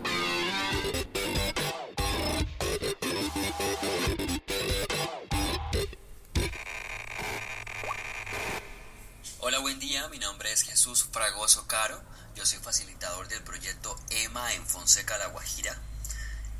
Hola, 9.39 9.59
buen 9.59 9.79
día. 9.79 10.09
Mi 10.09 10.19
nombre 10.19 10.51
es 10.51 10.63
Jesús 10.63 11.07
Fragoso 11.09 11.65
Caro. 11.67 12.01
Yo 12.35 12.45
soy 12.45 12.59
facilitador 12.59 13.29
del 13.29 13.43
proyecto 13.43 13.95
EMA 14.09 14.55
en 14.55 14.67
Fonseca, 14.67 15.17
La 15.17 15.27
Guajira. 15.27 15.79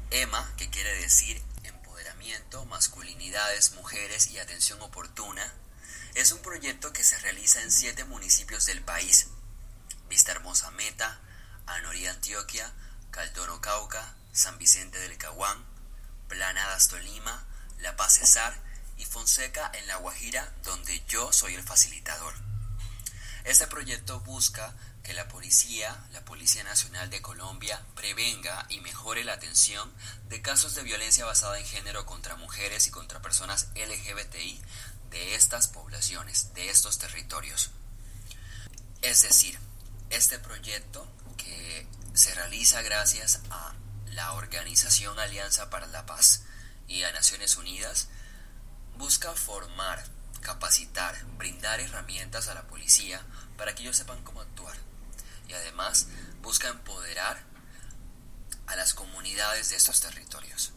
EMA, 0.09 0.53
que 0.55 0.69
quiere 0.69 1.01
decir 1.01 1.41
empoderamiento, 1.65 2.63
masculinidades, 2.63 3.73
mujeres 3.73 4.31
y 4.31 4.39
atención 4.39 4.81
oportuna, 4.81 5.53
es 6.16 6.32
un 6.32 6.39
proyecto 6.39 6.93
que 6.93 7.03
se 7.03 7.18
realiza 7.20 7.61
en 7.61 7.72
siete 7.72 8.05
municipios 8.05 8.66
del 8.66 8.82
país. 8.82 9.28
Vista 10.09 10.32
Hermosa 10.32 10.70
Meta, 10.72 11.20
Anorí 11.66 12.05
Antioquia, 12.05 12.72
Caldoro 13.09 13.61
Cauca, 13.61 14.16
San 14.32 14.57
Vicente 14.59 14.99
del 14.99 15.18
Caguán, 15.18 15.66
Planadas 16.28 16.88
Tolima, 16.88 17.45
La 17.80 17.95
Paz 17.95 18.18
Cesar 18.18 18.53
y 18.97 19.05
Fonseca 19.05 19.72
en 19.74 19.88
La 19.88 19.97
Guajira, 19.97 20.53
donde 20.64 21.03
yo 21.07 21.34
soy 21.34 21.55
el 21.55 21.64
facilitador. 21.64 22.34
Este 23.43 23.68
proyecto 23.68 24.20
busca 24.22 24.76
que 25.03 25.14
la 25.14 25.28
policía, 25.28 26.05
la 26.11 26.24
Policía 26.24 26.64
Nacional 26.64 27.09
de 27.09 27.22
Colombia, 27.22 27.84
prevenga 27.93 28.66
y 28.70 28.80
mejore 28.80 29.26
la 29.26 29.34
atención 29.34 29.91
de 30.30 30.41
casos 30.41 30.76
de 30.76 30.84
violencia 30.84 31.26
basada 31.26 31.59
en 31.59 31.66
género 31.66 32.05
contra 32.05 32.38
mujeres 32.38 32.88
y 32.88 32.91
contra 32.91 33.22
personas 33.22 33.68
LGBTI 33.76 34.61
de 35.14 35.36
estas 35.36 35.68
poblaciones, 35.68 36.53
de 36.55 36.70
estos 36.70 36.97
territorios. 36.97 37.70
Es 39.01 39.22
decir, 39.22 39.57
este 40.09 40.39
proyecto 40.39 41.07
que 41.38 41.88
se 42.14 42.34
realiza 42.34 42.82
gracias 42.82 43.41
a 43.51 43.74
la 44.07 44.34
Organización 44.34 45.20
Alianza 45.20 45.70
para 45.70 45.88
la 45.88 46.05
Paz 46.05 46.43
y 46.88 47.03
a 47.03 47.11
Naciones 47.11 47.57
Unidas 47.57 48.09
busca 48.97 49.32
formar, 49.34 50.03
capacitar, 50.41 51.16
brindar 51.38 51.80
herramientas 51.80 52.47
a 52.47 52.55
la 52.55 52.64
policía 52.64 53.22
para 53.55 53.76
que 53.76 53.84
ellos 53.84 53.97
sepan 53.97 54.24
cómo 54.24 54.41
actuar. 54.41 54.76
Y 55.47 55.53
además 55.53 56.07
busca 56.41 56.70
empoderar 56.70 57.43
a 58.66 58.76
las 58.76 58.95
comunidades 58.95 59.70
de 59.70 59.76
estos 59.76 60.01
territorios. 60.01 60.74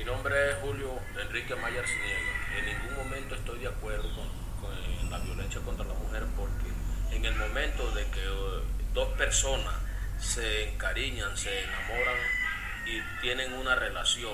Mi 0.00 0.06
nombre 0.06 0.48
es 0.48 0.56
Julio 0.62 0.98
Enrique 1.20 1.54
Mayer 1.56 1.86
Siniega. 1.86 2.56
En 2.56 2.64
ningún 2.64 3.04
momento 3.04 3.34
estoy 3.34 3.58
de 3.58 3.68
acuerdo 3.68 4.08
con, 4.14 4.28
con 4.62 5.10
la 5.10 5.18
violencia 5.18 5.60
contra 5.60 5.84
la 5.84 5.92
mujer 5.92 6.24
porque 6.38 6.68
en 7.14 7.22
el 7.26 7.34
momento 7.34 7.90
de 7.90 8.06
que 8.06 8.24
eh, 8.24 8.62
dos 8.94 9.08
personas 9.18 9.74
se 10.18 10.70
encariñan, 10.70 11.36
se 11.36 11.64
enamoran 11.64 12.16
y 12.86 13.20
tienen 13.20 13.52
una 13.52 13.74
relación, 13.74 14.32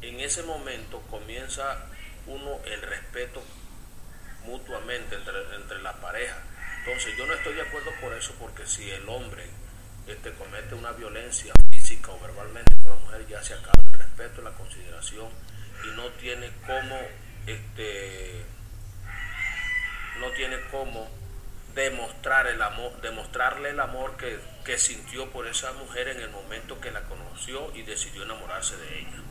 en 0.00 0.20
ese 0.20 0.42
momento 0.44 1.02
comienza 1.10 1.84
uno 2.26 2.60
el 2.64 2.80
respeto 2.80 3.42
mutuamente 4.46 5.16
entre, 5.16 5.54
entre 5.56 5.82
la 5.82 5.92
pareja. 6.00 6.38
Entonces 6.78 7.14
yo 7.18 7.26
no 7.26 7.34
estoy 7.34 7.56
de 7.56 7.60
acuerdo 7.60 7.90
por 8.00 8.14
eso 8.14 8.34
porque 8.40 8.66
si 8.66 8.90
el 8.90 9.06
hombre 9.06 9.44
este, 10.06 10.32
comete 10.32 10.74
una 10.74 10.92
violencia 10.92 11.52
física 11.70 12.10
o 12.10 12.18
verbalmente 12.20 12.74
con 12.76 12.88
la 12.88 12.96
mujer 12.96 13.26
ya 13.28 13.42
se 13.42 13.52
acaba 13.52 13.79
la 14.42 14.50
consideración 14.52 15.28
y 15.84 15.96
no 15.96 16.08
tiene 16.20 16.50
cómo 16.66 16.96
este 17.46 18.44
no 20.20 20.30
tiene 20.32 20.56
cómo 20.70 21.08
demostrar 21.74 22.46
el 22.46 22.60
amor, 22.60 23.00
demostrarle 23.00 23.70
el 23.70 23.80
amor 23.80 24.16
que, 24.16 24.38
que 24.64 24.76
sintió 24.78 25.30
por 25.30 25.46
esa 25.46 25.72
mujer 25.72 26.08
en 26.08 26.20
el 26.20 26.30
momento 26.30 26.80
que 26.80 26.90
la 26.90 27.02
conoció 27.04 27.74
y 27.74 27.82
decidió 27.82 28.24
enamorarse 28.24 28.76
de 28.76 28.98
ella. 29.00 29.22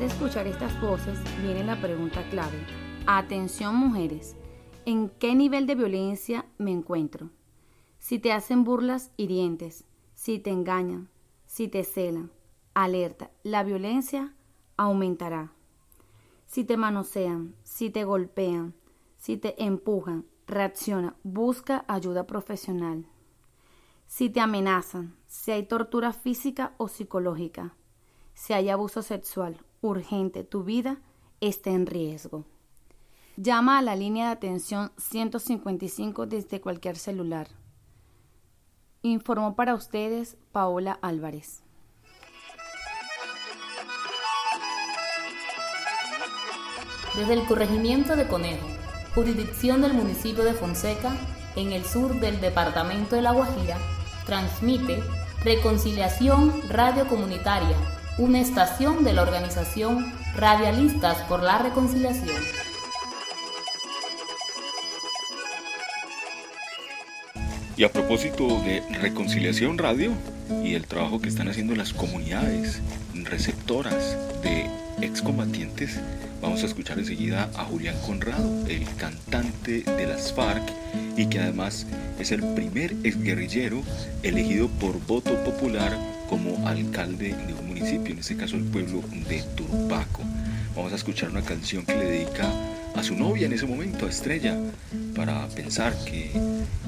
De 0.00 0.06
escuchar 0.06 0.46
estas 0.46 0.80
voces, 0.80 1.18
viene 1.42 1.62
la 1.62 1.78
pregunta 1.78 2.26
clave. 2.30 2.56
Atención 3.06 3.76
mujeres, 3.76 4.34
¿en 4.86 5.10
qué 5.10 5.34
nivel 5.34 5.66
de 5.66 5.74
violencia 5.74 6.46
me 6.56 6.72
encuentro? 6.72 7.28
Si 7.98 8.18
te 8.18 8.32
hacen 8.32 8.64
burlas 8.64 9.10
hirientes, 9.18 9.84
si 10.14 10.38
te 10.38 10.48
engañan, 10.48 11.10
si 11.44 11.68
te 11.68 11.84
celan, 11.84 12.32
alerta, 12.72 13.30
la 13.42 13.62
violencia 13.62 14.34
aumentará. 14.78 15.52
Si 16.46 16.64
te 16.64 16.78
manosean, 16.78 17.54
si 17.62 17.90
te 17.90 18.04
golpean, 18.04 18.72
si 19.18 19.36
te 19.36 19.62
empujan, 19.62 20.24
reacciona, 20.46 21.14
busca 21.24 21.84
ayuda 21.88 22.26
profesional. 22.26 23.04
Si 24.06 24.30
te 24.30 24.40
amenazan, 24.40 25.14
si 25.26 25.50
hay 25.50 25.64
tortura 25.64 26.14
física 26.14 26.72
o 26.78 26.88
psicológica, 26.88 27.74
si 28.32 28.54
hay 28.54 28.70
abuso 28.70 29.02
sexual 29.02 29.60
urgente, 29.80 30.44
tu 30.44 30.64
vida 30.64 30.98
está 31.40 31.70
en 31.70 31.86
riesgo. 31.86 32.44
Llama 33.36 33.78
a 33.78 33.82
la 33.82 33.96
línea 33.96 34.26
de 34.26 34.32
atención 34.32 34.92
155 34.98 36.26
desde 36.26 36.60
cualquier 36.60 36.96
celular. 36.96 37.48
Informó 39.02 39.56
para 39.56 39.74
ustedes 39.74 40.36
Paola 40.52 40.98
Álvarez. 41.00 41.62
Desde 47.16 47.34
el 47.34 47.46
corregimiento 47.46 48.14
de 48.14 48.28
Conejo, 48.28 48.66
jurisdicción 49.14 49.80
del 49.80 49.94
municipio 49.94 50.44
de 50.44 50.54
Fonseca, 50.54 51.16
en 51.56 51.72
el 51.72 51.84
sur 51.84 52.14
del 52.20 52.40
departamento 52.40 53.16
de 53.16 53.22
La 53.22 53.32
Guajira, 53.32 53.78
transmite 54.26 55.02
Reconciliación 55.42 56.52
Radio 56.68 57.08
Comunitaria, 57.08 57.76
una 58.18 58.40
estación 58.40 59.04
de 59.04 59.12
la 59.12 59.22
organización 59.22 60.12
Radialistas 60.34 61.18
por 61.28 61.42
la 61.42 61.58
Reconciliación. 61.58 62.42
Y 67.76 67.84
a 67.84 67.92
propósito 67.92 68.46
de 68.60 68.82
Reconciliación 69.00 69.78
Radio 69.78 70.12
y 70.62 70.74
el 70.74 70.86
trabajo 70.86 71.20
que 71.20 71.28
están 71.28 71.48
haciendo 71.48 71.74
las 71.74 71.92
comunidades 71.92 72.80
receptoras 73.14 74.16
de 74.42 74.66
excombatientes, 75.02 75.98
vamos 76.40 76.62
a 76.62 76.66
escuchar 76.66 76.98
enseguida 76.98 77.50
a 77.56 77.64
Julián 77.64 77.96
Conrado, 78.06 78.66
el 78.68 78.84
cantante 78.96 79.82
de 79.82 80.06
las 80.06 80.32
FARC 80.32 80.62
y 81.16 81.26
que 81.26 81.40
además 81.40 81.86
es 82.18 82.32
el 82.32 82.42
primer 82.54 82.94
exguerrillero 83.04 83.82
elegido 84.22 84.68
por 84.68 85.00
voto 85.06 85.34
popular 85.44 85.96
como 86.28 86.66
alcalde 86.66 87.34
de 87.34 87.54
un 87.54 87.68
municipio, 87.68 88.12
en 88.12 88.20
este 88.20 88.36
caso 88.36 88.56
el 88.56 88.64
pueblo 88.64 89.02
de 89.28 89.42
Turbaco. 89.56 90.22
Vamos 90.76 90.92
a 90.92 90.96
escuchar 90.96 91.30
una 91.30 91.42
canción 91.42 91.84
que 91.84 91.96
le 91.96 92.04
dedica 92.04 92.50
a 92.94 93.02
su 93.02 93.16
novia 93.16 93.46
en 93.46 93.52
ese 93.52 93.66
momento, 93.66 94.06
a 94.06 94.10
Estrella, 94.10 94.56
para 95.16 95.46
pensar 95.48 95.94
que 96.04 96.30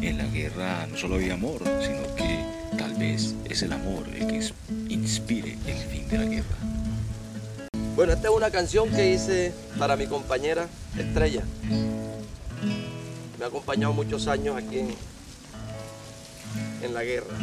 en 0.01 0.19
la 0.19 0.27
guerra 0.27 0.87
no 0.91 0.97
solo 0.97 1.17
había 1.17 1.35
amor, 1.35 1.63
sino 1.81 2.15
que 2.15 2.39
tal 2.77 2.95
vez 2.95 3.35
es 3.49 3.63
el 3.63 3.73
amor 3.73 4.05
el 4.15 4.27
que 4.27 4.41
inspire 4.89 5.57
el 5.67 5.77
fin 5.77 6.09
de 6.09 6.19
la 6.19 6.25
guerra. 6.25 6.72
Bueno, 8.03 8.15
esta 8.15 8.31
es 8.31 8.35
una 8.35 8.51
canción 8.51 8.91
que 8.91 9.13
hice 9.13 9.55
para 9.79 9.95
mi 9.95 10.09
compañera 10.09 10.67
Estrella. 10.99 11.45
Me 13.39 13.45
ha 13.45 13.47
acompañado 13.47 13.93
muchos 13.93 14.27
años 14.27 14.57
aquí 14.57 14.81
en, 16.83 16.93
la 16.93 17.05
guerra. 17.05 17.37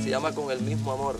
Se 0.00 0.08
llama 0.08 0.30
Con 0.32 0.52
el 0.52 0.60
mismo 0.60 0.92
amor. 0.92 1.18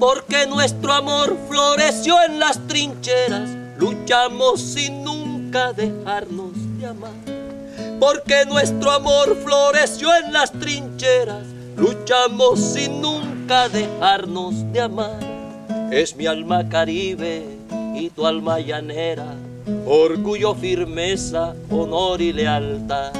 Porque 0.00 0.46
nuestro 0.46 0.90
amor 0.94 1.36
floreció 1.50 2.16
en 2.26 2.38
las 2.38 2.66
trincheras, 2.66 3.50
luchamos 3.76 4.58
sin 4.62 5.04
nunca 5.04 5.74
dejarnos 5.74 6.52
de 6.78 6.86
amar. 6.86 7.43
Porque 8.00 8.44
nuestro 8.46 8.90
amor 8.90 9.36
floreció 9.42 10.08
en 10.16 10.32
las 10.32 10.52
trincheras, 10.52 11.44
luchamos 11.76 12.60
sin 12.60 13.00
nunca 13.00 13.68
dejarnos 13.68 14.54
de 14.72 14.80
amar. 14.80 15.18
Es 15.90 16.16
mi 16.16 16.26
alma 16.26 16.68
caribe 16.68 17.44
y 17.94 18.10
tu 18.10 18.26
alma 18.26 18.58
llanera, 18.58 19.34
orgullo, 19.86 20.54
firmeza, 20.54 21.54
honor 21.70 22.20
y 22.20 22.32
lealtad. 22.32 23.12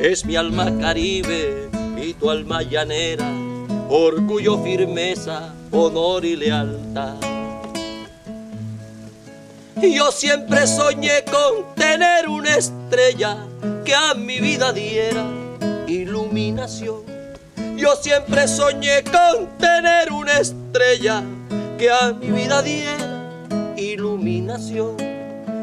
Es 0.00 0.24
mi 0.24 0.36
alma 0.36 0.70
caribe 0.78 1.68
y 2.00 2.14
tu 2.14 2.30
alma 2.30 2.62
llanera, 2.62 3.28
orgullo, 3.88 4.62
firmeza, 4.62 5.54
honor 5.72 6.24
y 6.24 6.36
lealtad. 6.36 7.14
Yo 9.82 10.10
siempre 10.10 10.66
soñé 10.66 11.22
con 11.24 11.74
tener 11.74 12.28
una 12.28 12.56
estrella 12.56 13.36
que 13.86 13.94
a 13.94 14.14
mi 14.14 14.40
vida 14.40 14.72
diera 14.72 15.24
iluminación. 15.86 17.02
Yo 17.76 17.94
siempre 17.94 18.48
soñé 18.48 19.04
con 19.04 19.46
tener 19.58 20.10
una 20.10 20.38
estrella 20.38 21.22
que 21.78 21.88
a 21.88 22.12
mi 22.12 22.26
vida 22.32 22.62
diera 22.62 23.38
iluminación. 23.76 24.96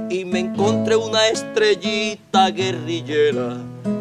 Y 0.10 0.24
me 0.24 0.40
encontré 0.40 0.96
una 0.96 1.28
estrellita 1.28 2.50
guerrillera 2.52 3.58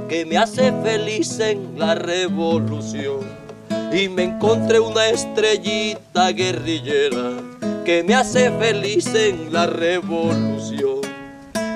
que 0.08 0.24
me 0.24 0.38
hace 0.38 0.72
feliz 0.84 1.40
en 1.40 1.76
la 1.76 1.96
revolución. 1.96 3.26
Y 3.92 4.08
me 4.08 4.22
encontré 4.22 4.78
una 4.78 5.08
estrellita 5.08 6.30
guerrillera 6.30 7.32
que 7.84 8.04
me 8.04 8.14
hace 8.14 8.52
feliz 8.52 9.12
en 9.16 9.52
la 9.52 9.66
revolución. 9.66 10.91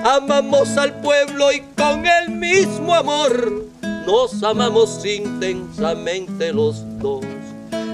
Amamos 0.09 0.77
al 0.77 1.01
pueblo 1.01 1.51
y 1.51 1.59
con 1.75 2.05
el 2.05 2.29
mismo 2.29 2.95
amor 2.95 3.65
nos 4.05 4.41
amamos 4.41 5.03
intensamente 5.05 6.53
los 6.53 6.81
dos. 6.99 7.25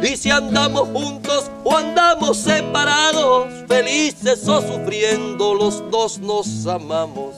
Y 0.04 0.16
si 0.16 0.30
andamos 0.30 0.90
juntos 0.90 1.50
o 1.64 1.76
andamos 1.76 2.38
separados, 2.38 3.48
felices 3.68 4.48
o 4.48 4.62
sufriendo, 4.62 5.56
los 5.56 5.90
dos 5.90 6.20
nos 6.20 6.68
amamos. 6.68 7.34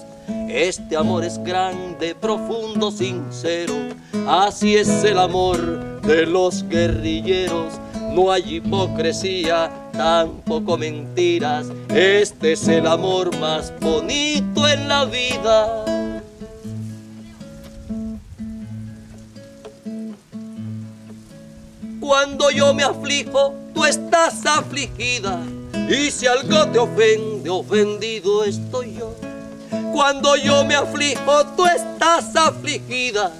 Este 0.50 0.98
amor 0.98 1.24
es 1.24 1.42
grande, 1.42 2.14
profundo, 2.14 2.92
sincero. 2.92 3.76
Así 4.28 4.76
es 4.76 4.90
el 5.06 5.20
amor 5.20 6.02
de 6.02 6.26
los 6.26 6.68
guerrilleros. 6.68 7.80
No 8.16 8.32
hay 8.32 8.56
hipocresía, 8.56 9.70
tampoco 9.92 10.78
mentiras. 10.78 11.68
Este 11.90 12.54
es 12.54 12.66
el 12.70 12.88
amor 12.88 13.38
más 13.40 13.78
bonito 13.82 14.66
en 14.70 14.88
la 14.88 15.04
vida. 15.04 15.84
Cuando 22.00 22.52
yo 22.52 22.74
me 22.74 22.84
aflijo, 22.84 23.54
tú 23.74 23.84
estás 23.84 24.46
afligida. 24.46 25.42
Y 25.90 26.10
si 26.10 26.26
algo 26.26 26.70
te 26.70 26.80
ofende, 26.80 27.50
ofendido 27.50 28.46
estoy 28.46 28.96
yo. 28.98 29.14
Cuando 29.92 30.38
yo 30.38 30.64
me 30.64 30.76
aflijo, 30.76 31.46
tú 31.58 31.66
estás 31.66 32.34
afligida. 32.34 33.34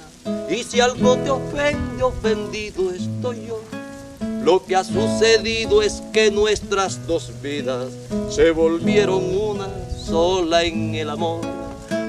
Y 0.50 0.62
si 0.64 0.80
algo 0.80 1.16
te 1.16 1.30
ofende, 1.30 2.02
ofendido 2.02 2.90
estoy 2.90 3.46
yo. 3.46 3.75
Lo 4.46 4.64
que 4.64 4.76
ha 4.76 4.84
sucedido 4.84 5.82
es 5.82 6.04
que 6.12 6.30
nuestras 6.30 7.04
dos 7.08 7.32
vidas 7.42 7.88
se 8.30 8.52
volvieron 8.52 9.36
una 9.36 9.66
sola 9.90 10.62
en 10.62 10.94
el 10.94 11.10
amor. 11.10 11.40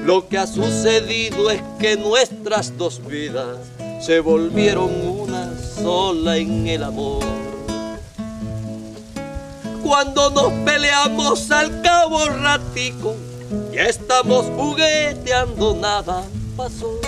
Lo 0.04 0.28
que 0.28 0.38
ha 0.38 0.46
sucedido 0.46 1.50
es 1.50 1.60
que 1.80 1.96
nuestras 1.96 2.78
dos 2.78 3.04
vidas 3.04 3.58
se 4.00 4.20
volvieron 4.20 4.88
una 5.04 5.52
sola 5.58 6.36
en 6.36 6.68
el 6.68 6.84
amor. 6.84 7.24
Cuando 9.82 10.30
nos 10.30 10.52
peleamos 10.64 11.50
al 11.50 11.82
cabo 11.82 12.24
ratico, 12.24 13.16
ya 13.72 13.86
estamos 13.86 14.44
jugueteando, 14.56 15.74
nada 15.74 16.22
pasó. 16.56 17.00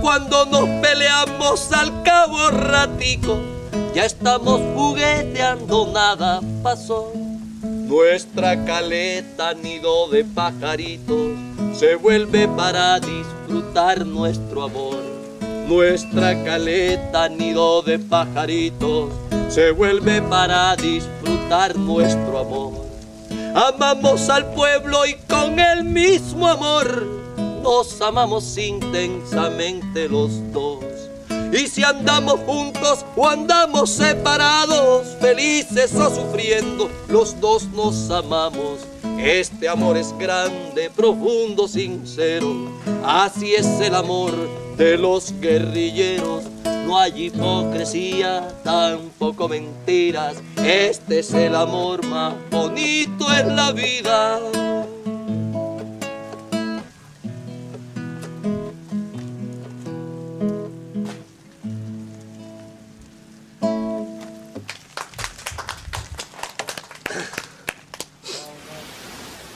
Cuando 0.00 0.46
nos 0.46 0.66
peleamos 0.80 1.70
al 1.70 2.02
cabo 2.02 2.48
ratico, 2.48 3.53
ya 3.94 4.04
estamos 4.04 4.60
jugueteando, 4.74 5.90
nada 5.92 6.40
pasó. 6.62 7.12
Nuestra 7.62 8.64
caleta 8.64 9.54
nido 9.54 10.08
de 10.08 10.24
pajaritos 10.24 11.32
se 11.78 11.96
vuelve 11.96 12.48
para 12.48 12.98
disfrutar 13.00 14.04
nuestro 14.06 14.64
amor. 14.64 15.02
Nuestra 15.68 16.42
caleta 16.44 17.28
nido 17.28 17.82
de 17.82 17.98
pajaritos 17.98 19.10
se 19.48 19.70
vuelve 19.70 20.20
para 20.22 20.76
disfrutar 20.76 21.76
nuestro 21.76 22.38
amor. 22.38 22.72
Amamos 23.54 24.28
al 24.28 24.52
pueblo 24.52 25.06
y 25.06 25.14
con 25.28 25.58
el 25.58 25.84
mismo 25.84 26.48
amor 26.48 27.06
nos 27.62 28.00
amamos 28.02 28.58
intensamente 28.58 30.08
los 30.08 30.52
dos. 30.52 30.93
Y 31.54 31.68
si 31.68 31.84
andamos 31.84 32.40
juntos 32.46 33.06
o 33.14 33.28
andamos 33.28 33.90
separados, 33.90 35.06
felices 35.20 35.94
o 35.94 36.12
sufriendo, 36.12 36.90
los 37.08 37.40
dos 37.40 37.68
nos 37.68 38.10
amamos. 38.10 38.80
Este 39.20 39.68
amor 39.68 39.96
es 39.96 40.12
grande, 40.18 40.90
profundo, 40.90 41.68
sincero. 41.68 42.72
Así 43.06 43.54
es 43.54 43.66
el 43.80 43.94
amor 43.94 44.32
de 44.76 44.98
los 44.98 45.32
guerrilleros. 45.40 46.42
No 46.86 46.98
hay 46.98 47.26
hipocresía, 47.26 48.48
tampoco 48.64 49.48
mentiras. 49.48 50.34
Este 50.56 51.20
es 51.20 51.32
el 51.34 51.54
amor 51.54 52.04
más 52.06 52.34
bonito 52.50 53.32
en 53.32 53.54
la 53.54 53.70
vida. 53.70 54.40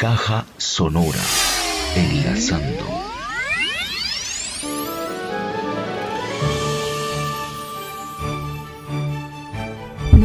Caja 0.09 0.47
Sonora. 0.57 1.21
Enlazando. 1.95 2.87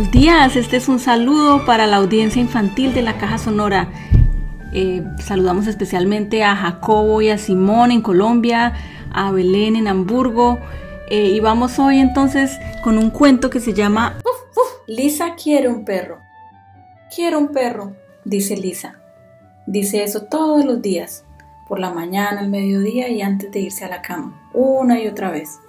días, 0.09 0.55
este 0.55 0.77
es 0.77 0.87
un 0.87 0.99
saludo 0.99 1.65
para 1.65 1.85
la 1.85 1.97
audiencia 1.97 2.41
infantil 2.41 2.93
de 2.93 3.01
la 3.01 3.17
Caja 3.17 3.37
Sonora. 3.37 3.89
Eh, 4.71 5.03
saludamos 5.21 5.67
especialmente 5.67 6.45
a 6.45 6.55
Jacobo 6.55 7.21
y 7.21 7.29
a 7.29 7.37
Simón 7.37 7.91
en 7.91 8.01
Colombia, 8.01 8.75
a 9.11 9.31
Belén 9.31 9.75
en 9.75 9.89
Hamburgo. 9.89 10.59
eh, 11.09 11.25
y 11.25 11.41
vamos 11.41 11.77
hoy 11.77 11.99
entonces 11.99 12.57
con 12.85 12.97
un 12.97 13.09
cuento 13.09 13.49
que 13.49 13.59
se 13.59 13.73
llama 13.73 14.17
Uf, 14.23 14.57
uf, 14.57 14.87
Lisa 14.87 15.35
quiere 15.35 15.67
un 15.67 15.83
perro. 15.83 16.21
Quiero 17.13 17.37
un 17.37 17.49
perro, 17.49 17.97
dice 18.23 18.55
Lisa. 18.55 19.02
Dice 19.65 20.03
eso 20.03 20.23
todos 20.23 20.65
los 20.65 20.81
días, 20.81 21.23
por 21.67 21.79
la 21.79 21.89
mañana, 21.89 22.41
al 22.41 22.49
mediodía 22.49 23.07
y 23.07 23.21
antes 23.21 23.51
de 23.51 23.61
irse 23.61 23.85
a 23.85 23.89
la 23.89 24.01
cama, 24.01 24.49
una 24.53 25.01
y 25.01 25.07
otra 25.07 25.31
vez. 25.31 25.59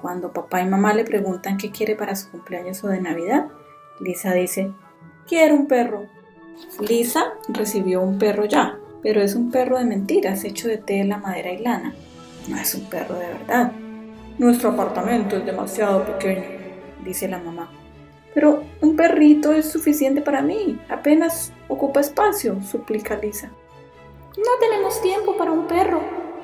Cuando 0.00 0.32
papá 0.32 0.60
y 0.60 0.66
mamá 0.66 0.94
le 0.94 1.04
preguntan 1.04 1.58
qué 1.58 1.70
quiere 1.70 1.96
para 1.96 2.14
su 2.14 2.30
cumpleaños 2.30 2.82
o 2.84 2.88
de 2.88 3.00
Navidad, 3.00 3.48
Lisa 4.00 4.32
dice, 4.32 4.72
quiero 5.26 5.54
un 5.54 5.66
perro. 5.66 6.06
Lisa 6.80 7.24
recibió 7.48 8.02
un 8.02 8.18
perro 8.18 8.44
ya, 8.44 8.78
pero 9.02 9.20
es 9.20 9.34
un 9.34 9.50
perro 9.50 9.78
de 9.78 9.84
mentiras 9.84 10.44
hecho 10.44 10.68
de 10.68 10.78
tela, 10.78 11.18
madera 11.18 11.52
y 11.52 11.58
lana. 11.58 11.94
No 12.48 12.56
es 12.56 12.74
un 12.74 12.88
perro 12.88 13.16
de 13.16 13.26
verdad. 13.26 13.72
Nuestro 14.38 14.70
apartamento 14.70 15.36
es 15.36 15.44
demasiado 15.44 16.04
pequeño, 16.04 16.44
dice 17.04 17.28
la 17.28 17.38
mamá. 17.38 17.70
Pero 18.34 18.64
un 18.80 18.96
perrito 18.96 19.52
es 19.52 19.70
suficiente 19.70 20.22
para 20.22 20.42
mí, 20.42 20.80
apenas 20.88 21.52
ocupa 21.68 22.00
espacio, 22.00 22.62
suplica 22.62 23.16
Lisa. 23.16 23.50
No 24.36 24.50
tenemos 24.60 25.00
tiempo 25.02 25.36
para 25.36 25.52
un 25.52 25.66
perro, 25.66 26.00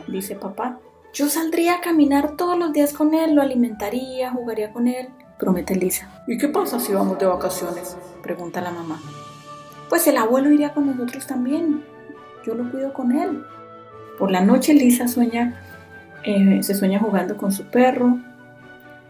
dice 0.07 0.34
papá. 0.34 0.78
Yo 1.14 1.28
saldría 1.28 1.76
a 1.76 1.80
caminar 1.80 2.36
todos 2.36 2.59
los 2.59 2.72
días 2.72 2.93
con 2.93 3.14
él, 3.14 3.34
lo 3.34 3.41
alimentaría, 3.41 4.30
jugaría 4.30 4.72
con 4.72 4.86
él, 4.86 5.09
promete 5.39 5.74
Lisa. 5.74 6.22
¿Y 6.26 6.36
qué 6.36 6.49
pasa 6.49 6.78
si 6.78 6.93
vamos 6.93 7.18
de 7.18 7.26
vacaciones? 7.26 7.97
pregunta 8.22 8.61
la 8.61 8.70
mamá. 8.70 9.01
Pues 9.89 10.07
el 10.07 10.18
abuelo 10.18 10.51
iría 10.51 10.74
con 10.74 10.86
nosotros 10.86 11.26
también. 11.26 11.82
Yo 12.45 12.55
lo 12.55 12.70
cuido 12.70 12.93
con 12.93 13.12
él. 13.12 13.43
Por 14.18 14.30
la 14.30 14.43
noche 14.43 14.74
Lisa 14.74 15.09
sueña, 15.09 15.62
eh, 16.24 16.62
se 16.62 16.74
sueña 16.74 16.99
jugando 16.99 17.39
con 17.39 17.53
su 17.53 17.64
perro 17.64 18.18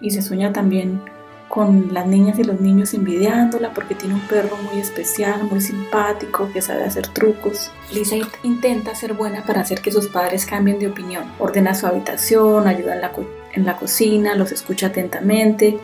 y 0.00 0.10
se 0.10 0.22
sueña 0.22 0.52
también 0.52 1.00
con 1.48 1.92
las 1.94 2.06
niñas 2.06 2.38
y 2.38 2.44
los 2.44 2.60
niños 2.60 2.92
envidiándola 2.94 3.72
porque 3.72 3.94
tiene 3.94 4.14
un 4.14 4.20
perro 4.22 4.56
muy 4.70 4.80
especial, 4.80 5.44
muy 5.44 5.60
simpático, 5.60 6.50
que 6.52 6.60
sabe 6.62 6.84
hacer 6.84 7.08
trucos. 7.08 7.70
Lisa 7.92 8.16
in- 8.16 8.26
intenta 8.42 8.94
ser 8.94 9.14
buena 9.14 9.42
para 9.44 9.62
hacer 9.62 9.80
que 9.80 9.90
sus 9.90 10.08
padres 10.08 10.44
cambien 10.46 10.78
de 10.78 10.88
opinión. 10.88 11.24
Ordena 11.38 11.74
su 11.74 11.86
habitación, 11.86 12.66
ayuda 12.68 12.94
en 12.94 13.00
la, 13.00 13.12
co- 13.12 13.26
en 13.54 13.64
la 13.64 13.76
cocina, 13.76 14.34
los 14.34 14.52
escucha 14.52 14.88
atentamente, 14.88 15.78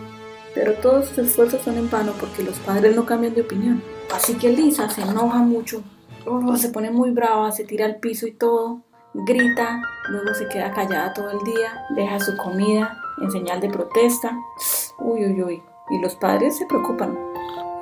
pero 0.55 0.75
todos 0.75 1.09
sus 1.09 1.19
esfuerzos 1.19 1.63
son 1.63 1.79
en 1.79 1.91
vano 1.91 2.13
porque 2.21 2.43
los 2.43 2.59
padres 2.59 2.95
no 2.95 3.05
cambian 3.07 3.35
de 3.35 3.41
opinión. 3.41 3.83
Así 4.15 4.35
que 4.35 4.51
Lisa 4.53 4.89
se 4.91 5.01
enoja 5.03 5.39
mucho, 5.39 5.83
oh, 6.27 6.57
se 6.57 6.69
pone 6.69 6.91
muy 6.91 7.11
brava, 7.11 7.51
se 7.53 7.65
tira 7.65 7.87
al 7.87 7.97
piso 7.97 8.27
y 8.27 8.33
todo, 8.33 8.83
grita, 9.15 9.81
luego 10.09 10.35
se 10.35 10.47
queda 10.49 10.73
callada 10.73 11.13
todo 11.15 11.31
el 11.31 11.39
día, 11.45 11.87
deja 11.97 12.21
su 12.21 12.37
comida 12.37 13.01
en 13.21 13.31
señal 13.31 13.61
de 13.61 13.69
protesta. 13.69 14.37
Uy, 14.99 15.25
uy, 15.25 15.43
uy. 15.43 15.63
Y 15.91 16.01
los 16.01 16.15
padres 16.15 16.57
se 16.57 16.67
preocupan, 16.67 17.17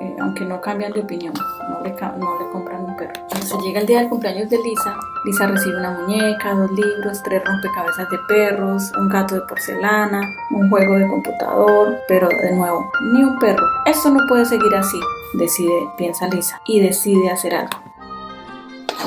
eh, 0.01 0.17
aunque 0.19 0.43
no 0.43 0.59
cambian 0.59 0.91
de 0.91 1.01
opinión, 1.01 1.33
no 1.69 1.79
le, 1.81 1.91
no 1.91 2.39
le 2.39 2.49
compran 2.49 2.83
un 2.83 2.95
perro. 2.97 3.13
Entonces 3.15 3.57
llega 3.63 3.79
el 3.79 3.87
día 3.87 3.99
del 3.99 4.09
cumpleaños 4.09 4.49
de 4.49 4.57
Lisa. 4.57 4.97
Lisa 5.23 5.47
recibe 5.47 5.77
una 5.77 5.91
muñeca, 5.91 6.53
dos 6.53 6.71
libros, 6.71 7.23
tres 7.23 7.41
rompecabezas 7.45 8.09
de 8.09 8.17
perros, 8.27 8.91
un 8.97 9.07
gato 9.07 9.35
de 9.35 9.41
porcelana, 9.41 10.21
un 10.51 10.69
juego 10.69 10.95
de 10.95 11.07
computador, 11.07 11.97
pero 12.09 12.27
de 12.27 12.55
nuevo, 12.55 12.91
ni 13.13 13.23
un 13.23 13.39
perro. 13.39 13.65
Esto 13.85 14.09
no 14.09 14.19
puede 14.27 14.45
seguir 14.45 14.75
así, 14.75 14.99
decide, 15.35 15.89
piensa 15.97 16.27
Lisa, 16.27 16.61
y 16.65 16.81
decide 16.81 17.31
hacer 17.31 17.55
algo. 17.55 17.77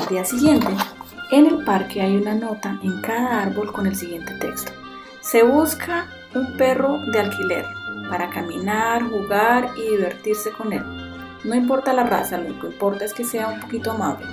Al 0.01 0.07
día 0.07 0.25
siguiente, 0.25 0.67
en 1.29 1.45
el 1.45 1.63
parque 1.65 2.01
hay 2.01 2.15
una 2.15 2.33
nota 2.33 2.79
en 2.81 2.99
cada 3.01 3.43
árbol 3.43 3.71
con 3.71 3.85
el 3.85 3.95
siguiente 3.95 4.33
texto. 4.39 4.71
Se 5.21 5.43
busca 5.43 6.07
un 6.37 6.57
perro 6.57 6.99
de 7.11 7.19
alquiler 7.19 7.65
para 8.09 8.29
caminar, 8.29 9.03
jugar 9.09 9.71
y 9.75 9.89
divertirse 9.89 10.51
con 10.51 10.73
él. 10.73 10.83
No 11.43 11.55
importa 11.55 11.93
la 11.93 12.03
raza, 12.03 12.37
lo 12.37 12.59
que 12.59 12.67
importa 12.67 13.05
es 13.05 13.13
que 13.13 13.23
sea 13.23 13.47
un 13.47 13.59
poquito 13.59 13.91
amable. 13.91 14.25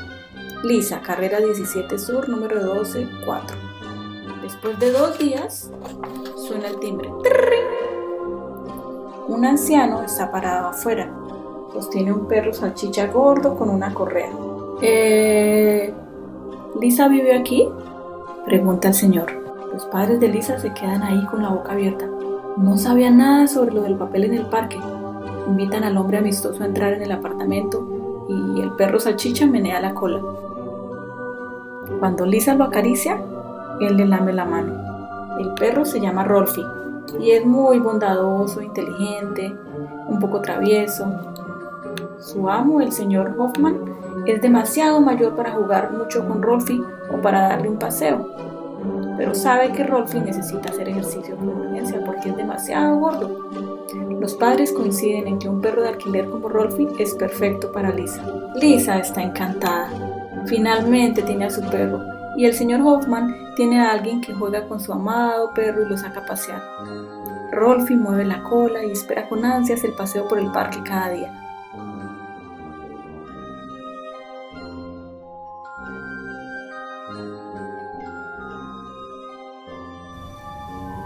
Lisa, 0.62 1.00
carrera 1.00 1.38
17 1.40 1.98
Sur, 1.98 2.28
número 2.28 2.64
12, 2.64 3.06
4. 3.26 3.56
Después 4.42 4.78
de 4.78 4.90
dos 4.92 5.18
días, 5.18 5.70
suena 6.36 6.68
el 6.68 6.78
timbre. 6.78 7.10
Un 9.28 9.44
anciano 9.44 10.02
está 10.02 10.30
parado 10.30 10.68
afuera. 10.68 11.12
Sostiene 11.72 12.12
un 12.12 12.28
perro 12.28 12.52
salchicha 12.52 13.06
gordo 13.06 13.56
con 13.56 13.68
una 13.68 13.92
correa. 13.92 14.30
Eh, 14.80 15.92
¿Lisa 16.80 17.08
vive 17.08 17.36
aquí? 17.36 17.68
Pregunta 18.44 18.88
el 18.88 18.94
señor. 18.94 19.43
Los 19.74 19.86
padres 19.86 20.20
de 20.20 20.28
Lisa 20.28 20.56
se 20.60 20.72
quedan 20.72 21.02
ahí 21.02 21.26
con 21.26 21.42
la 21.42 21.48
boca 21.48 21.72
abierta. 21.72 22.08
No 22.56 22.78
sabían 22.78 23.16
nada 23.16 23.48
sobre 23.48 23.72
lo 23.72 23.82
del 23.82 23.96
papel 23.96 24.22
en 24.22 24.34
el 24.34 24.46
parque. 24.46 24.78
Invitan 25.48 25.82
al 25.82 25.96
hombre 25.96 26.18
amistoso 26.18 26.62
a 26.62 26.66
entrar 26.66 26.92
en 26.92 27.02
el 27.02 27.10
apartamento 27.10 27.84
y 28.28 28.60
el 28.60 28.70
perro 28.76 29.00
salchicha 29.00 29.46
menea 29.46 29.80
la 29.80 29.92
cola. 29.92 30.22
Cuando 31.98 32.24
Lisa 32.24 32.54
lo 32.54 32.62
acaricia, 32.62 33.20
él 33.80 33.96
le 33.96 34.06
lame 34.06 34.32
la 34.32 34.44
mano. 34.44 34.74
El 35.40 35.54
perro 35.54 35.84
se 35.84 36.00
llama 36.00 36.22
Rolfi 36.22 36.62
y 37.18 37.32
es 37.32 37.44
muy 37.44 37.80
bondadoso, 37.80 38.62
inteligente, 38.62 39.56
un 40.06 40.20
poco 40.20 40.40
travieso. 40.40 41.04
Su 42.20 42.48
amo, 42.48 42.80
el 42.80 42.92
señor 42.92 43.34
Hoffman, 43.36 43.80
es 44.24 44.40
demasiado 44.40 45.00
mayor 45.00 45.34
para 45.34 45.50
jugar 45.50 45.90
mucho 45.90 46.24
con 46.28 46.42
Rolfi 46.42 46.80
o 47.12 47.20
para 47.20 47.48
darle 47.48 47.70
un 47.70 47.78
paseo. 47.80 48.53
Pero 49.16 49.34
sabe 49.34 49.72
que 49.72 49.84
Rolfi 49.84 50.20
necesita 50.20 50.70
hacer 50.70 50.88
ejercicio 50.88 51.36
con 51.36 51.48
urgencia 51.48 52.02
porque 52.04 52.30
es 52.30 52.36
demasiado 52.36 52.98
gordo. 52.98 53.48
Los 54.20 54.34
padres 54.34 54.72
coinciden 54.72 55.28
en 55.28 55.38
que 55.38 55.48
un 55.48 55.60
perro 55.60 55.82
de 55.82 55.88
alquiler 55.88 56.28
como 56.28 56.48
Rolfi 56.48 56.88
es 56.98 57.14
perfecto 57.14 57.70
para 57.72 57.92
Lisa. 57.92 58.24
Lisa 58.56 58.98
está 58.98 59.22
encantada. 59.22 59.90
Finalmente 60.46 61.22
tiene 61.22 61.46
a 61.46 61.50
su 61.50 61.62
perro 61.62 62.00
y 62.36 62.46
el 62.46 62.54
señor 62.54 62.80
Hoffman 62.82 63.54
tiene 63.54 63.80
a 63.80 63.92
alguien 63.92 64.20
que 64.20 64.34
juega 64.34 64.66
con 64.66 64.80
su 64.80 64.92
amado 64.92 65.52
perro 65.54 65.82
y 65.82 65.88
lo 65.88 65.96
saca 65.96 66.20
a 66.20 66.26
pasear. 66.26 66.62
Rolfi 67.52 67.94
mueve 67.94 68.24
la 68.24 68.42
cola 68.42 68.84
y 68.84 68.90
espera 68.90 69.28
con 69.28 69.44
ansias 69.44 69.84
el 69.84 69.92
paseo 69.92 70.26
por 70.26 70.38
el 70.38 70.50
parque 70.50 70.78
cada 70.84 71.10
día. 71.10 71.43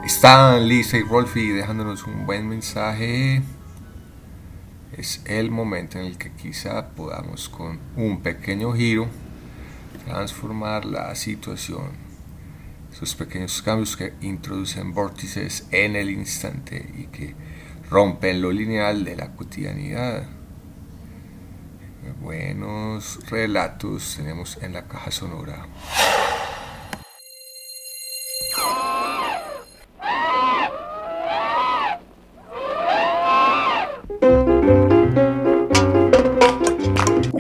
Están 0.05 0.69
Lisa 0.69 0.97
y 0.97 1.03
Rolfi 1.03 1.49
dejándonos 1.49 2.05
un 2.05 2.25
buen 2.25 2.49
mensaje. 2.49 3.43
Es 4.97 5.23
el 5.27 5.51
momento 5.51 5.99
en 5.99 6.07
el 6.07 6.19
que 6.19 6.33
quizá 6.33 6.91
podamos 6.91 7.49
con 7.49 7.79
un 7.97 8.23
pequeño 8.23 8.73
giro 8.73 9.09
transformar 10.07 10.85
la 10.85 11.15
situación. 11.15 11.91
Esos 12.93 13.15
pequeños 13.15 13.61
cambios 13.61 13.97
que 13.97 14.15
introducen 14.23 14.95
vórtices 14.95 15.67
en 15.73 15.95
el 15.95 16.11
instante 16.11 16.91
y 16.97 17.07
que 17.07 17.35
rompen 17.91 18.41
lo 18.41 18.51
lineal 18.51 19.05
de 19.05 19.17
la 19.17 19.33
cotidianidad. 19.33 20.27
Buenos 22.23 23.19
relatos 23.29 24.15
tenemos 24.17 24.59
en 24.63 24.73
la 24.73 24.87
caja 24.87 25.11
sonora. 25.11 25.67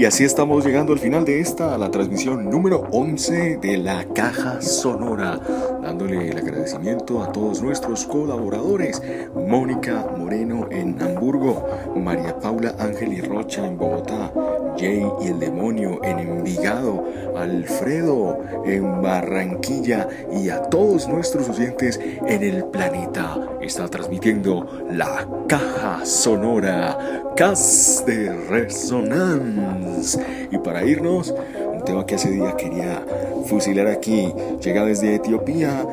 Así 0.08 0.24
estamos 0.24 0.64
llegando 0.64 0.94
al 0.94 0.98
final 0.98 1.26
de 1.26 1.38
esta, 1.38 1.76
la 1.76 1.90
transmisión 1.90 2.48
número 2.48 2.88
11 2.92 3.58
de 3.58 3.76
la 3.76 4.06
Caja 4.14 4.62
Sonora, 4.62 5.38
dándole 5.82 6.30
el 6.30 6.38
agradecimiento 6.38 7.22
a 7.22 7.30
todos 7.30 7.60
nuestros 7.60 8.06
colaboradores, 8.06 9.02
Mónica 9.34 10.06
Moreno 10.16 10.66
en 10.70 11.00
Hamburgo, 11.02 11.62
María 11.94 12.40
Paula 12.40 12.74
Ángel 12.78 13.12
y 13.12 13.20
Rocha 13.20 13.66
en 13.66 13.76
Bogotá, 13.76 14.32
Jay 14.78 15.04
y 15.20 15.28
el 15.28 15.40
Demonio 15.40 16.00
en 16.04 16.18
Envigado, 16.18 17.04
Alfredo 17.36 18.38
en 18.64 19.02
Barranquilla 19.02 20.08
y 20.32 20.48
a 20.50 20.62
todos 20.62 21.08
nuestros 21.08 21.48
oyentes 21.48 22.00
en 22.00 22.42
el 22.42 22.64
planeta. 22.64 23.36
Está 23.60 23.88
transmitiendo 23.88 24.86
la 24.90 25.26
Caja 25.48 26.04
Sonora, 26.04 27.22
Cas 27.36 28.04
de 28.06 28.32
Resonance. 28.48 30.18
Y 30.50 30.58
para 30.58 30.84
irnos, 30.84 31.34
un 31.72 31.84
tema 31.84 32.06
que 32.06 32.14
hace 32.14 32.30
día 32.30 32.56
quería 32.56 33.04
fusilar 33.46 33.88
aquí, 33.88 34.32
llega 34.60 34.84
desde 34.84 35.16
Etiopía, 35.16 35.84